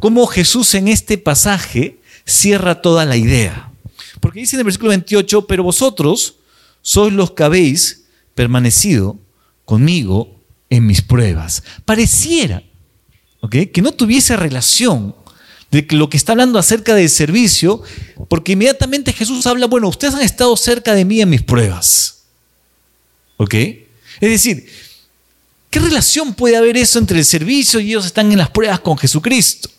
cómo 0.00 0.26
Jesús 0.26 0.74
en 0.74 0.88
este 0.88 1.18
pasaje 1.18 1.98
cierra 2.24 2.82
toda 2.82 3.04
la 3.04 3.16
idea. 3.16 3.72
Porque 4.20 4.40
dice 4.40 4.56
en 4.56 4.60
el 4.60 4.64
versículo 4.64 4.90
28, 4.90 5.46
pero 5.46 5.62
vosotros 5.62 6.36
sois 6.82 7.12
los 7.12 7.32
que 7.32 7.44
habéis 7.44 8.04
permanecido 8.34 9.18
conmigo 9.64 10.40
en 10.70 10.86
mis 10.86 11.02
pruebas. 11.02 11.62
Pareciera 11.84 12.62
que 13.50 13.82
no 13.82 13.92
tuviese 13.92 14.36
relación 14.36 15.14
de 15.70 15.86
lo 15.90 16.08
que 16.08 16.16
está 16.16 16.32
hablando 16.32 16.58
acerca 16.58 16.94
del 16.94 17.08
servicio, 17.08 17.82
porque 18.28 18.52
inmediatamente 18.52 19.12
Jesús 19.12 19.46
habla, 19.46 19.66
bueno, 19.66 19.88
ustedes 19.88 20.14
han 20.14 20.22
estado 20.22 20.56
cerca 20.56 20.94
de 20.94 21.04
mí 21.04 21.20
en 21.20 21.28
mis 21.28 21.42
pruebas. 21.42 22.17
¿Ok? 23.38 23.54
Es 23.54 24.30
decir, 24.30 24.68
¿qué 25.70 25.78
relación 25.78 26.34
puede 26.34 26.56
haber 26.56 26.76
eso 26.76 26.98
entre 26.98 27.18
el 27.18 27.24
servicio 27.24 27.80
y 27.80 27.88
ellos 27.88 28.04
están 28.04 28.30
en 28.30 28.38
las 28.38 28.50
pruebas 28.50 28.80
con 28.80 28.98
Jesucristo? 28.98 29.70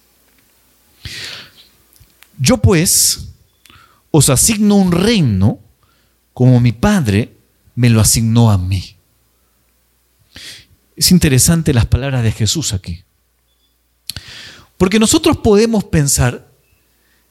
Yo 2.39 2.58
pues 2.58 3.19
os 4.12 4.30
asigno 4.30 4.76
un 4.76 4.91
reino 4.91 5.60
como 6.34 6.60
mi 6.60 6.72
Padre 6.72 7.34
me 7.76 7.89
lo 7.89 8.02
asignó 8.02 8.50
a 8.50 8.58
mí. 8.58 8.95
Es 10.95 11.12
interesante 11.12 11.74
las 11.74 11.86
palabras 11.86 12.24
de 12.24 12.32
Jesús 12.32 12.74
aquí. 12.74 13.04
Porque 14.78 15.00
nosotros 15.00 15.38
podemos 15.38 15.84
pensar 15.84 16.50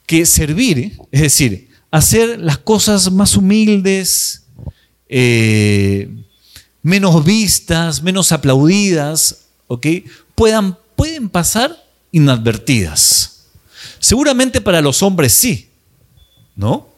que 0.07 0.27
servir, 0.27 0.99
es 1.11 1.21
decir, 1.23 1.71
hacer 1.91 2.39
las 2.39 2.59
cosas 2.59 3.11
más 3.11 3.37
humildes, 3.37 4.45
eh, 5.09 6.09
menos 6.83 7.25
vistas, 7.25 8.03
menos 8.03 8.33
aplaudidas, 8.33 9.47
¿ok? 9.67 9.87
Puedan, 10.35 10.77
pueden 10.97 11.29
pasar 11.29 11.77
inadvertidas. 12.13 13.47
Seguramente 13.99 14.61
para 14.61 14.81
los 14.81 15.03
hombres 15.03 15.33
sí, 15.33 15.69
¿no? 16.55 16.89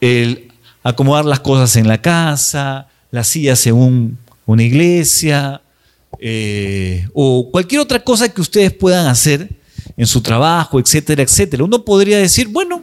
El 0.00 0.52
acomodar 0.82 1.24
las 1.24 1.40
cosas 1.40 1.76
en 1.76 1.88
la 1.88 2.00
casa, 2.00 2.88
las 3.10 3.28
sillas 3.28 3.58
según 3.58 4.18
una 4.44 4.62
iglesia, 4.62 5.60
eh, 6.18 7.08
o 7.12 7.50
cualquier 7.50 7.80
otra 7.80 8.02
cosa 8.02 8.28
que 8.28 8.40
ustedes 8.40 8.72
puedan 8.72 9.06
hacer 9.06 9.48
en 9.96 10.06
su 10.06 10.20
trabajo, 10.20 10.78
etcétera, 10.78 11.22
etcétera. 11.22 11.64
Uno 11.64 11.84
podría 11.84 12.18
decir, 12.18 12.48
bueno, 12.48 12.82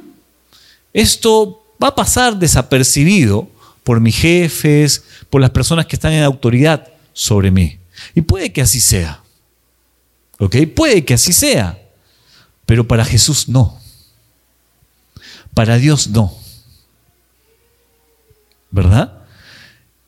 esto 0.93 1.63
va 1.81 1.89
a 1.89 1.95
pasar 1.95 2.37
desapercibido 2.37 3.47
por 3.83 3.99
mis 3.99 4.15
jefes, 4.15 5.03
por 5.29 5.41
las 5.41 5.51
personas 5.51 5.85
que 5.85 5.95
están 5.95 6.13
en 6.13 6.23
autoridad 6.23 6.87
sobre 7.13 7.51
mí. 7.51 7.79
Y 8.15 8.21
puede 8.21 8.51
que 8.51 8.61
así 8.61 8.79
sea. 8.79 9.21
¿Ok? 10.39 10.55
Puede 10.75 11.05
que 11.05 11.13
así 11.13 11.33
sea. 11.33 11.79
Pero 12.65 12.87
para 12.87 13.05
Jesús 13.05 13.49
no. 13.49 13.79
Para 15.53 15.77
Dios 15.77 16.07
no. 16.07 16.35
¿Verdad? 18.71 19.23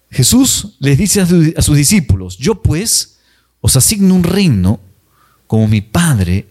Jesús 0.10 0.70
les 0.80 0.98
dice 0.98 1.22
a, 1.22 1.62
sus 1.62 1.78
discípulos, 1.78 2.38
yo 2.38 2.62
pues 2.62 3.18
os 3.60 3.76
asigno 3.76 4.16
un 4.16 4.24
reino 4.24 4.80
como 5.46 5.68
mi 5.68 5.82
Padre 5.82 6.48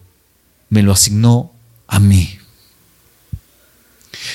me 0.69 0.83
lo 0.83 0.93
asignó 0.93 1.53
a 1.87 1.99
mí. 1.99 2.39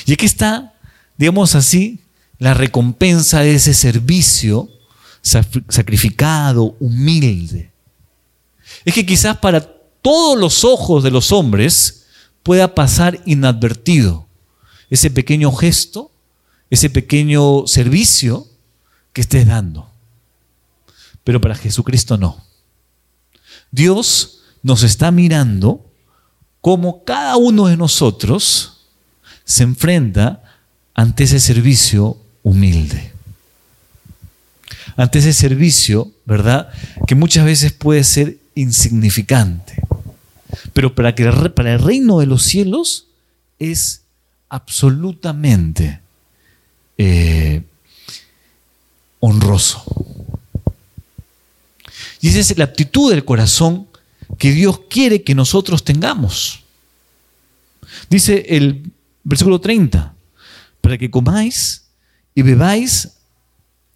Y 0.06 0.14
aquí 0.14 0.26
está, 0.26 0.74
digamos 1.18 1.56
así, 1.56 2.00
la 2.40 2.54
recompensa 2.54 3.42
de 3.42 3.56
ese 3.56 3.74
servicio 3.74 4.70
sacrificado, 5.22 6.76
humilde. 6.80 7.72
Es 8.86 8.94
que 8.94 9.06
quizás 9.06 9.38
para 9.38 9.62
todos 10.02 10.40
los 10.40 10.64
ojos 10.64 11.04
de 11.04 11.12
los 11.12 11.32
hombres 11.34 12.06
pueda 12.42 12.74
pasar 12.74 13.22
inadvertido 13.26 14.26
ese 14.90 15.12
pequeño 15.12 15.52
gesto, 15.52 16.12
ese 16.70 16.90
pequeño 16.90 17.68
servicio 17.68 18.48
que 19.12 19.22
estés 19.22 19.46
dando. 19.46 19.92
Pero 21.26 21.42
para 21.42 21.56
Jesucristo 21.56 22.18
no. 22.18 22.44
Dios 23.72 24.40
nos 24.64 24.84
está 24.84 25.12
mirando 25.12 25.92
como 26.62 27.04
cada 27.04 27.36
uno 27.36 27.68
de 27.68 27.78
nosotros 27.78 28.88
se 29.44 29.64
enfrenta 29.64 30.44
ante 30.94 31.26
ese 31.26 31.40
servicio 31.40 32.18
humilde. 32.50 33.12
Ante 34.98 35.20
ese 35.20 35.34
servicio, 35.34 36.12
¿verdad? 36.26 36.70
Que 37.08 37.16
muchas 37.16 37.46
veces 37.46 37.72
puede 37.72 38.04
ser 38.04 38.38
insignificante. 38.56 39.76
Pero 40.74 40.96
para, 40.96 41.14
que, 41.14 41.26
para 41.56 41.74
el 41.74 41.80
reino 41.80 42.20
de 42.20 42.26
los 42.26 42.44
cielos 42.44 43.06
es 43.60 44.02
absolutamente 44.50 46.00
eh, 46.98 47.62
honroso. 49.20 49.84
Y 52.20 52.30
esa 52.30 52.40
es 52.40 52.58
la 52.58 52.66
actitud 52.66 53.12
del 53.12 53.24
corazón 53.24 53.88
que 54.40 54.52
Dios 54.52 54.82
quiere 54.90 55.22
que 55.24 55.36
nosotros 55.36 55.84
tengamos. 55.84 56.64
Dice 58.10 58.46
el 58.50 58.92
versículo 59.24 59.62
30, 59.62 60.14
para 60.82 60.98
que 60.98 61.12
comáis 61.12 61.84
y 62.36 62.42
bebáis 62.42 63.18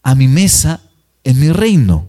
a 0.02 0.16
mi 0.16 0.28
mesa 0.28 0.82
en 1.24 1.40
mi 1.40 1.52
reino, 1.52 2.08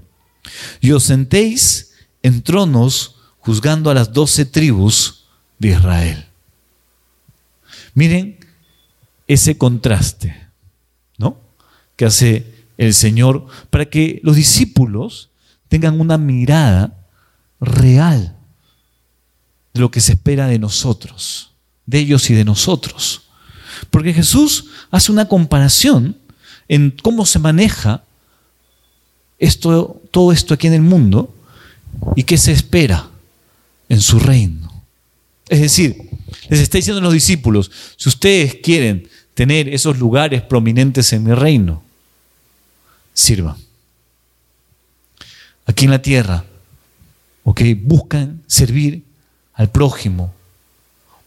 y 0.81 0.93
os 0.93 1.05
sentéis 1.05 1.93
en 2.23 2.43
tronos 2.43 3.17
juzgando 3.39 3.91
a 3.91 3.95
las 3.95 4.13
doce 4.13 4.45
tribus 4.45 5.27
de 5.59 5.69
Israel. 5.69 6.27
Miren 7.95 8.39
ese 9.27 9.57
contraste, 9.57 10.49
¿no? 11.19 11.39
Que 11.97 12.07
hace 12.07 12.67
el 12.77 12.95
Señor 12.95 13.47
para 13.71 13.87
que 13.87 14.21
los 14.23 14.37
discípulos 14.37 15.31
tengan 15.69 16.01
una 16.01 16.19
mirada 16.19 17.07
real 17.61 18.37
de 19.73 19.81
lo 19.81 19.91
que 19.91 20.01
se 20.01 20.13
espera 20.13 20.47
de 20.47 20.59
nosotros, 20.59 21.53
de 21.87 21.99
ellos 21.99 22.31
y 22.31 22.35
de 22.35 22.45
nosotros. 22.45 23.24
Porque 23.95 24.13
Jesús 24.13 24.65
hace 24.91 25.13
una 25.13 25.29
comparación 25.29 26.17
en 26.67 26.91
cómo 26.91 27.25
se 27.25 27.39
maneja 27.39 28.03
esto, 29.39 30.03
todo 30.11 30.33
esto 30.33 30.53
aquí 30.53 30.67
en 30.67 30.73
el 30.73 30.81
mundo 30.81 31.33
y 32.17 32.25
qué 32.25 32.37
se 32.37 32.51
espera 32.51 33.09
en 33.89 34.01
su 34.01 34.19
reino. 34.19 34.83
Es 35.49 35.61
decir, 35.61 36.11
les 36.49 36.59
está 36.59 36.77
diciendo 36.77 36.99
a 36.99 37.05
los 37.05 37.13
discípulos, 37.13 37.71
si 37.97 38.09
ustedes 38.09 38.57
quieren 38.65 39.09
tener 39.33 39.69
esos 39.69 39.97
lugares 39.97 40.43
prominentes 40.43 41.13
en 41.13 41.23
mi 41.23 41.33
reino, 41.33 41.81
sirvan. 43.13 43.55
Aquí 45.67 45.85
en 45.85 45.93
la 45.93 46.03
tierra, 46.03 46.45
¿ok? 47.45 47.61
Buscan 47.81 48.43
servir 48.49 49.05
al 49.53 49.71
prójimo. 49.71 50.35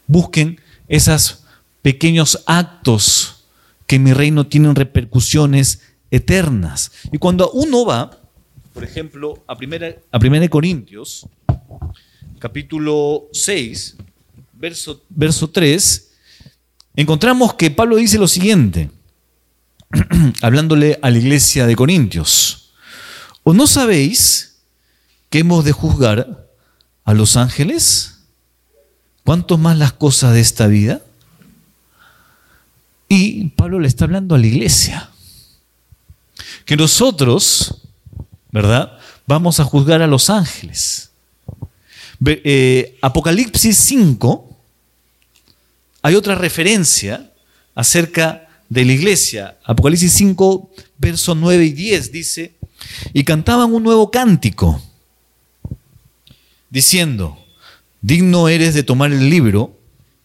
Busquen 0.06 0.60
esos 0.86 1.44
pequeños 1.82 2.42
actos 2.46 3.44
que 3.86 3.96
en 3.96 4.04
mi 4.04 4.12
reino 4.12 4.46
tienen 4.46 4.74
repercusiones 4.74 5.82
eternas. 6.10 6.92
Y 7.12 7.18
cuando 7.18 7.50
uno 7.50 7.84
va, 7.84 8.18
por 8.72 8.84
ejemplo, 8.84 9.42
a 9.46 9.56
Primera, 9.56 9.94
a 10.10 10.18
primera 10.18 10.48
Corintios, 10.48 11.26
capítulo 12.38 13.28
6, 13.32 13.96
verso, 14.52 15.02
verso 15.08 15.50
3, 15.50 16.10
encontramos 16.96 17.54
que 17.54 17.70
Pablo 17.70 17.96
dice 17.96 18.18
lo 18.18 18.28
siguiente. 18.28 18.90
hablándole 20.42 20.98
a 21.02 21.10
la 21.10 21.18
iglesia 21.18 21.66
de 21.66 21.76
Corintios. 21.76 22.72
¿O 23.42 23.54
no 23.54 23.66
sabéis 23.66 24.58
que 25.30 25.40
hemos 25.40 25.64
de 25.64 25.72
juzgar 25.72 26.46
a 27.04 27.14
los 27.14 27.36
ángeles? 27.36 28.20
¿Cuánto 29.24 29.58
más 29.58 29.78
las 29.78 29.92
cosas 29.92 30.34
de 30.34 30.40
esta 30.40 30.66
vida? 30.66 31.02
Y 33.08 33.48
Pablo 33.50 33.80
le 33.80 33.88
está 33.88 34.04
hablando 34.04 34.34
a 34.34 34.38
la 34.38 34.46
iglesia. 34.46 35.10
Que 36.64 36.76
nosotros, 36.76 37.82
¿verdad? 38.52 38.98
Vamos 39.26 39.60
a 39.60 39.64
juzgar 39.64 40.02
a 40.02 40.06
los 40.06 40.28
ángeles. 40.28 41.10
Eh, 42.24 42.98
Apocalipsis 43.00 43.78
5, 43.78 44.56
hay 46.02 46.14
otra 46.14 46.34
referencia 46.34 47.30
acerca 47.74 48.48
de 48.68 48.84
la 48.84 48.92
iglesia. 48.92 49.58
Apocalipsis 49.64 50.12
5, 50.12 50.70
versos 50.98 51.36
9 51.36 51.64
y 51.64 51.72
10 51.72 52.12
dice, 52.12 52.54
y 53.12 53.24
cantaban 53.24 53.72
un 53.72 53.82
nuevo 53.82 54.10
cántico, 54.10 54.82
diciendo, 56.70 57.38
digno 58.00 58.48
eres 58.48 58.74
de 58.74 58.82
tomar 58.82 59.12
el 59.12 59.30
libro 59.30 59.78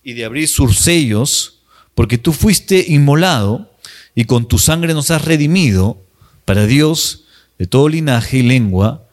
y 0.04 0.14
de 0.14 0.26
abrir 0.26 0.48
sus 0.48 0.80
sellos, 0.80 1.60
porque 1.96 2.18
tú 2.18 2.34
fuiste 2.34 2.86
inmolado 2.88 3.72
y 4.16 4.26
con 4.26 4.48
tu 4.48 4.58
sangre 4.60 4.94
nos 4.94 5.12
has 5.12 5.24
redimido 5.24 6.02
para 6.46 6.66
Dios 6.66 7.26
de 7.58 7.68
todo 7.68 7.90
linaje 7.90 8.38
y 8.38 8.44
lengua 8.44 9.08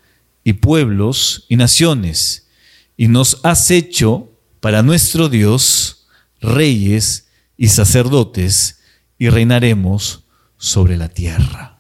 y 0.45 0.55
pueblos 0.55 1.45
y 1.49 1.57
naciones, 1.57 2.49
y 2.97 3.09
nos 3.09 3.41
has 3.45 3.71
hecho 3.71 4.31
para 4.61 4.83
nuestro 4.83 5.29
Dios 5.29 6.07
reyes 6.41 7.29
y 7.57 7.69
sacerdotes, 7.69 8.81
y 9.19 9.29
reinaremos 9.29 10.25
sobre 10.57 10.97
la 10.97 11.11
tierra. 11.11 11.79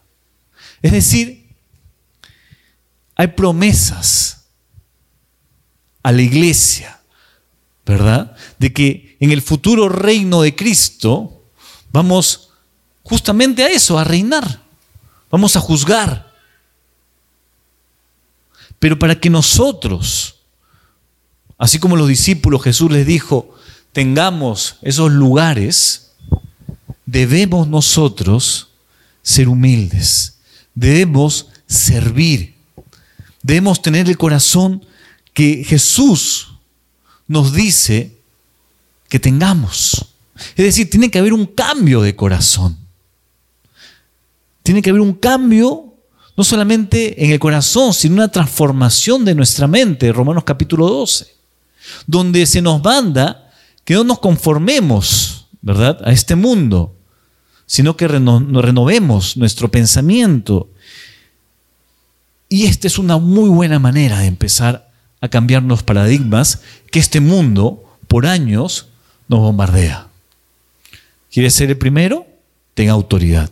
Es 0.83 0.93
decir, 0.93 1.49
hay 3.17 3.29
promesas 3.29 4.47
a 6.03 6.13
la 6.13 6.23
iglesia, 6.23 7.01
¿verdad? 7.85 8.37
De 8.59 8.73
que 8.73 9.10
en 9.21 9.31
el 9.31 9.43
futuro 9.43 9.89
reino 9.89 10.43
de 10.43 10.57
Cristo 10.57 11.43
vamos 11.93 12.51
justamente 13.03 13.63
a 13.63 13.69
eso, 13.69 13.99
a 13.99 14.05
reinar. 14.05 14.63
Vamos 15.31 15.55
a 15.57 15.61
juzgar. 15.61 16.33
Pero 18.79 18.99
para 18.99 19.21
que 19.21 19.29
nosotros, 19.29 20.37
así 21.59 21.79
como 21.79 21.97
los 21.97 22.09
discípulos 22.09 22.63
Jesús 22.63 22.91
les 22.91 23.07
dijo, 23.07 23.55
tengamos 23.93 24.77
esos 24.81 25.13
lugares, 25.13 26.13
debemos 27.05 27.69
nosotros 27.69 28.69
ser 29.23 29.49
humildes, 29.49 30.39
debemos 30.75 31.49
servir, 31.67 32.55
debemos 33.43 33.83
tener 33.83 34.09
el 34.09 34.17
corazón 34.17 34.87
que 35.35 35.63
Jesús 35.63 36.55
nos 37.29 37.53
dice 37.53 38.20
que 39.11 39.19
tengamos. 39.19 40.07
Es 40.57 40.65
decir, 40.65 40.89
tiene 40.89 41.11
que 41.11 41.19
haber 41.19 41.35
un 41.35 41.45
cambio 41.45 42.01
de 42.01 42.17
corazón. 42.17 42.79
Tiene 44.63 44.81
que 44.81 44.89
haber 44.89 45.03
un 45.03 45.13
cambio 45.13 45.95
no 46.37 46.45
solamente 46.45 47.23
en 47.23 47.33
el 47.33 47.39
corazón, 47.39 47.93
sino 47.93 48.15
una 48.15 48.29
transformación 48.29 49.27
de 49.27 49.35
nuestra 49.35 49.67
mente, 49.67 50.13
Romanos 50.13 50.45
capítulo 50.45 50.89
12, 50.89 51.27
donde 52.07 52.47
se 52.47 52.63
nos 52.63 52.83
manda 52.83 53.53
que 53.85 53.95
no 53.95 54.05
nos 54.05 54.21
conformemos, 54.21 55.49
¿verdad?, 55.61 56.01
a 56.05 56.13
este 56.13 56.37
mundo, 56.37 56.95
sino 57.67 57.97
que 57.97 58.09
renovemos 58.09 59.37
nuestro 59.37 59.71
pensamiento. 59.71 60.71
Y 62.49 62.67
esta 62.67 62.87
es 62.87 62.97
una 62.97 63.19
muy 63.19 63.51
buena 63.51 63.79
manera 63.79 64.21
de 64.21 64.27
empezar 64.27 64.91
a 65.21 65.29
cambiar 65.29 65.65
los 65.65 65.83
paradigmas 65.83 66.61
que 66.91 67.01
este 67.01 67.21
mundo 67.21 67.85
por 68.09 68.27
años 68.27 68.87
nos 69.31 69.41
bombardea. 69.41 70.09
¿Quieres 71.33 71.55
ser 71.55 71.71
el 71.71 71.79
primero? 71.79 72.27
Ten 72.75 72.91
autoridad. 72.91 73.51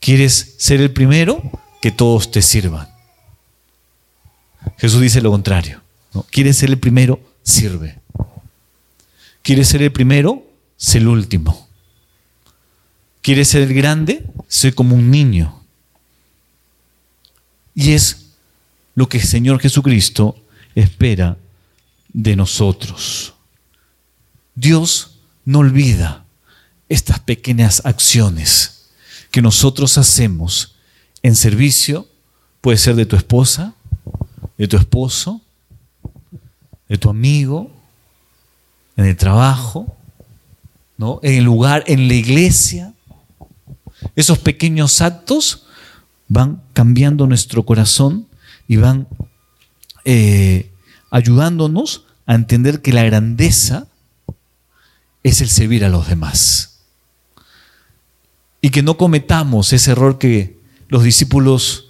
¿Quieres 0.00 0.54
ser 0.56 0.80
el 0.80 0.92
primero? 0.92 1.42
que 1.86 1.92
todos 1.92 2.32
te 2.32 2.42
sirvan. 2.42 2.88
Jesús 4.78 5.00
dice 5.00 5.20
lo 5.20 5.30
contrario. 5.30 5.80
¿no? 6.12 6.26
¿Quieres 6.32 6.56
ser 6.56 6.70
el 6.70 6.80
primero? 6.80 7.20
Sirve. 7.44 8.00
¿Quieres 9.42 9.68
ser 9.68 9.82
el 9.82 9.92
primero? 9.92 10.44
Sé 10.76 10.98
el 10.98 11.06
último. 11.06 11.68
¿Quieres 13.22 13.46
ser 13.46 13.62
el 13.62 13.72
grande? 13.72 14.24
Sé 14.48 14.72
como 14.72 14.96
un 14.96 15.12
niño. 15.12 15.62
Y 17.72 17.92
es 17.92 18.30
lo 18.96 19.08
que 19.08 19.18
el 19.18 19.24
Señor 19.24 19.60
Jesucristo 19.60 20.36
espera 20.74 21.36
de 22.12 22.34
nosotros. 22.34 23.35
Dios 24.56 25.18
no 25.44 25.60
olvida 25.60 26.24
estas 26.88 27.20
pequeñas 27.20 27.82
acciones 27.84 28.88
que 29.30 29.42
nosotros 29.42 29.98
hacemos 29.98 30.76
en 31.22 31.36
servicio 31.36 32.08
puede 32.62 32.78
ser 32.78 32.96
de 32.96 33.06
tu 33.06 33.16
esposa, 33.16 33.74
de 34.56 34.66
tu 34.66 34.76
esposo, 34.76 35.42
de 36.88 36.96
tu 36.96 37.10
amigo, 37.10 37.70
en 38.96 39.04
el 39.04 39.16
trabajo, 39.16 39.94
¿no? 40.96 41.20
en 41.22 41.34
el 41.34 41.44
lugar, 41.44 41.84
en 41.86 42.08
la 42.08 42.14
iglesia. 42.14 42.94
Esos 44.14 44.38
pequeños 44.38 45.02
actos 45.02 45.66
van 46.28 46.62
cambiando 46.72 47.26
nuestro 47.26 47.66
corazón 47.66 48.26
y 48.66 48.76
van 48.76 49.06
eh, 50.04 50.72
ayudándonos 51.10 52.04
a 52.24 52.34
entender 52.34 52.80
que 52.80 52.92
la 52.92 53.04
grandeza 53.04 53.86
es 55.28 55.40
el 55.40 55.48
servir 55.48 55.84
a 55.84 55.88
los 55.88 56.06
demás. 56.06 56.78
Y 58.60 58.70
que 58.70 58.82
no 58.82 58.96
cometamos 58.96 59.72
ese 59.72 59.90
error 59.90 60.18
que 60.18 60.56
los 60.88 61.02
discípulos 61.02 61.86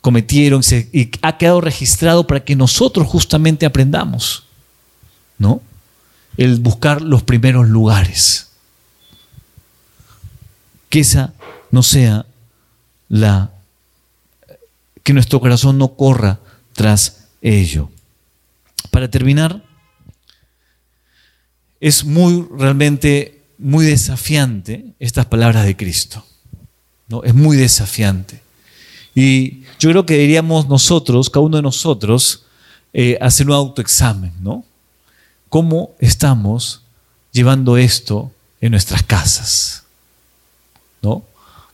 cometieron 0.00 0.62
y 0.92 1.10
ha 1.22 1.38
quedado 1.38 1.60
registrado 1.60 2.26
para 2.26 2.44
que 2.44 2.56
nosotros 2.56 3.06
justamente 3.06 3.66
aprendamos, 3.66 4.46
¿no? 5.38 5.62
El 6.36 6.58
buscar 6.58 7.02
los 7.02 7.22
primeros 7.22 7.68
lugares. 7.68 8.48
Que 10.88 11.00
esa 11.00 11.34
no 11.70 11.84
sea 11.84 12.26
la 13.08 13.52
que 15.04 15.12
nuestro 15.12 15.40
corazón 15.40 15.78
no 15.78 15.94
corra 15.94 16.40
tras 16.72 17.26
ello. 17.42 17.90
Para 18.90 19.08
terminar, 19.08 19.62
es 21.80 22.04
muy 22.04 22.46
realmente 22.56 23.40
muy 23.58 23.86
desafiante 23.86 24.92
estas 24.98 25.26
palabras 25.26 25.64
de 25.64 25.76
Cristo. 25.76 26.24
Es 27.24 27.34
muy 27.34 27.56
desafiante. 27.56 28.40
Y 29.14 29.62
yo 29.80 29.90
creo 29.90 30.06
que 30.06 30.14
deberíamos 30.14 30.68
nosotros, 30.68 31.28
cada 31.28 31.44
uno 31.44 31.56
de 31.56 31.62
nosotros, 31.62 32.44
eh, 32.92 33.18
hacer 33.20 33.46
un 33.46 33.54
autoexamen, 33.54 34.32
¿no? 34.40 34.64
¿Cómo 35.48 35.94
estamos 35.98 36.82
llevando 37.32 37.76
esto 37.76 38.30
en 38.60 38.70
nuestras 38.70 39.02
casas? 39.02 39.82
¿No? 41.02 41.24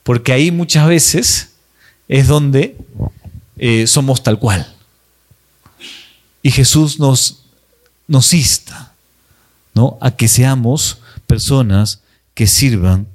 Porque 0.03 0.33
ahí 0.33 0.51
muchas 0.51 0.89
veces 0.89 1.51
es 2.09 2.27
donde 2.27 2.77
eh, 3.59 3.87
somos 3.87 4.23
tal 4.23 4.39
cual. 4.39 4.75
Y 6.43 6.51
Jesús 6.51 6.99
nos, 6.99 7.43
nos 8.07 8.33
insta 8.33 8.95
¿no? 9.77 9.99
a 10.01 10.17
que 10.17 10.27
seamos 10.27 11.01
personas 11.27 12.01
que 12.33 12.47
sirvan 12.47 13.07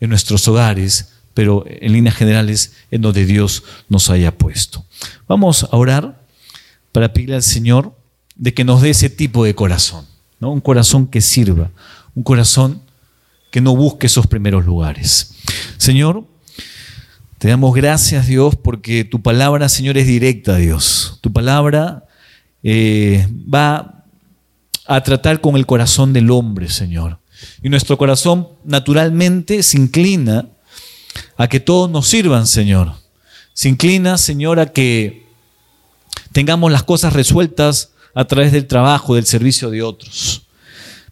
en 0.00 0.10
nuestros 0.10 0.46
hogares, 0.48 1.12
pero 1.32 1.64
en 1.64 1.92
líneas 1.92 2.16
generales 2.16 2.72
en 2.90 3.02
donde 3.02 3.24
Dios 3.24 3.62
nos 3.88 4.10
haya 4.10 4.36
puesto. 4.36 4.84
Vamos 5.28 5.62
a 5.62 5.76
orar 5.76 6.20
para 6.90 7.12
pedirle 7.12 7.36
al 7.36 7.44
Señor 7.44 7.96
de 8.34 8.52
que 8.52 8.64
nos 8.64 8.82
dé 8.82 8.90
ese 8.90 9.08
tipo 9.10 9.44
de 9.44 9.54
corazón, 9.54 10.04
¿no? 10.40 10.50
un 10.50 10.60
corazón 10.60 11.06
que 11.06 11.20
sirva, 11.20 11.70
un 12.16 12.24
corazón 12.24 12.82
que 13.52 13.60
no 13.60 13.76
busque 13.76 14.08
esos 14.08 14.26
primeros 14.26 14.66
lugares. 14.66 15.36
Señor, 15.76 16.24
te 17.38 17.46
damos 17.46 17.76
gracias 17.76 18.26
Dios 18.26 18.56
porque 18.56 19.04
tu 19.04 19.22
palabra, 19.22 19.68
Señor, 19.68 19.98
es 19.98 20.08
directa, 20.08 20.56
Dios. 20.56 21.20
Tu 21.20 21.32
palabra 21.32 22.06
eh, 22.64 23.28
va 23.52 23.95
a 24.86 25.02
tratar 25.02 25.40
con 25.40 25.56
el 25.56 25.66
corazón 25.66 26.12
del 26.12 26.30
hombre, 26.30 26.68
Señor. 26.68 27.18
Y 27.62 27.68
nuestro 27.68 27.98
corazón 27.98 28.48
naturalmente 28.64 29.62
se 29.62 29.76
inclina 29.76 30.48
a 31.36 31.48
que 31.48 31.60
todos 31.60 31.90
nos 31.90 32.08
sirvan, 32.08 32.46
Señor. 32.46 32.94
Se 33.52 33.68
inclina, 33.68 34.18
Señor, 34.18 34.60
a 34.60 34.72
que 34.72 35.26
tengamos 36.32 36.70
las 36.70 36.82
cosas 36.82 37.12
resueltas 37.12 37.92
a 38.14 38.26
través 38.26 38.52
del 38.52 38.66
trabajo, 38.66 39.14
del 39.14 39.26
servicio 39.26 39.70
de 39.70 39.82
otros. 39.82 40.42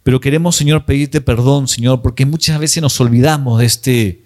Pero 0.03 0.19
queremos, 0.19 0.55
Señor, 0.55 0.85
pedirte 0.85 1.21
perdón, 1.21 1.67
Señor, 1.67 2.01
porque 2.01 2.25
muchas 2.25 2.59
veces 2.59 2.81
nos 2.81 2.99
olvidamos 3.01 3.59
de, 3.59 3.65
este, 3.65 4.23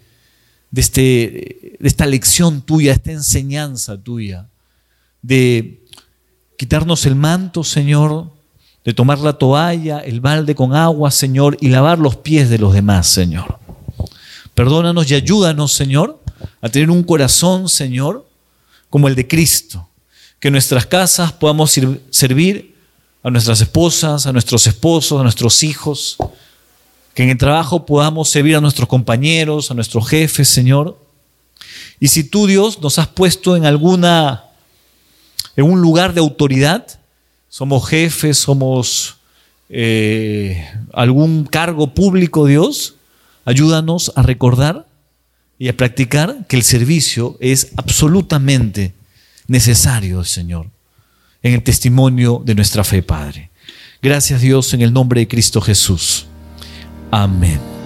de, 0.71 0.81
este, 0.81 1.77
de 1.79 1.87
esta 1.87 2.05
lección 2.05 2.61
tuya, 2.61 2.91
de 2.91 2.95
esta 2.95 3.11
enseñanza 3.11 4.01
tuya, 4.01 4.49
de 5.21 5.85
quitarnos 6.57 7.05
el 7.05 7.15
manto, 7.15 7.63
Señor, 7.63 8.31
de 8.85 8.93
tomar 8.93 9.19
la 9.19 9.33
toalla, 9.33 9.99
el 9.99 10.21
balde 10.21 10.55
con 10.55 10.73
agua, 10.73 11.11
Señor, 11.11 11.57
y 11.59 11.69
lavar 11.69 11.99
los 11.99 12.15
pies 12.17 12.49
de 12.49 12.57
los 12.57 12.73
demás, 12.73 13.07
Señor. 13.07 13.59
Perdónanos 14.53 15.09
y 15.09 15.15
ayúdanos, 15.15 15.73
Señor, 15.73 16.21
a 16.61 16.69
tener 16.69 16.89
un 16.89 17.03
corazón, 17.03 17.69
Señor, 17.69 18.25
como 18.89 19.07
el 19.07 19.15
de 19.15 19.27
Cristo. 19.27 19.87
Que 20.39 20.47
en 20.47 20.53
nuestras 20.53 20.85
casas 20.85 21.31
podamos 21.31 21.77
servir 22.09 22.75
a 23.23 23.29
nuestras 23.29 23.61
esposas, 23.61 24.25
a 24.25 24.33
nuestros 24.33 24.65
esposos, 24.67 25.19
a 25.19 25.23
nuestros 25.23 25.63
hijos. 25.63 26.17
Que 27.13 27.23
en 27.23 27.29
el 27.29 27.37
trabajo 27.37 27.85
podamos 27.85 28.29
servir 28.29 28.55
a 28.55 28.61
nuestros 28.61 28.87
compañeros, 28.87 29.71
a 29.71 29.73
nuestros 29.73 30.07
jefes, 30.07 30.47
Señor. 30.47 30.97
Y 31.99 32.07
si 32.07 32.23
tú, 32.23 32.47
Dios, 32.47 32.81
nos 32.81 32.97
has 32.99 33.07
puesto 33.07 33.55
en 33.55 33.65
alguna, 33.65 34.45
en 35.55 35.65
un 35.65 35.81
lugar 35.81 36.13
de 36.13 36.21
autoridad, 36.21 36.98
somos 37.49 37.89
jefes, 37.89 38.37
somos 38.37 39.17
eh, 39.69 40.65
algún 40.93 41.45
cargo 41.45 41.93
público, 41.93 42.45
Dios, 42.45 42.95
Ayúdanos 43.49 44.11
a 44.15 44.21
recordar 44.21 44.85
y 45.57 45.69
a 45.69 45.75
practicar 45.75 46.45
que 46.47 46.55
el 46.55 46.61
servicio 46.61 47.35
es 47.39 47.71
absolutamente 47.77 48.93
necesario, 49.47 50.23
Señor, 50.23 50.67
en 51.41 51.55
el 51.55 51.63
testimonio 51.63 52.43
de 52.45 52.53
nuestra 52.53 52.83
fe, 52.83 53.01
Padre. 53.01 53.49
Gracias 54.03 54.41
Dios 54.41 54.75
en 54.75 54.81
el 54.81 54.93
nombre 54.93 55.21
de 55.21 55.27
Cristo 55.27 55.61
Jesús. 55.61 56.27
Amén. 57.09 57.78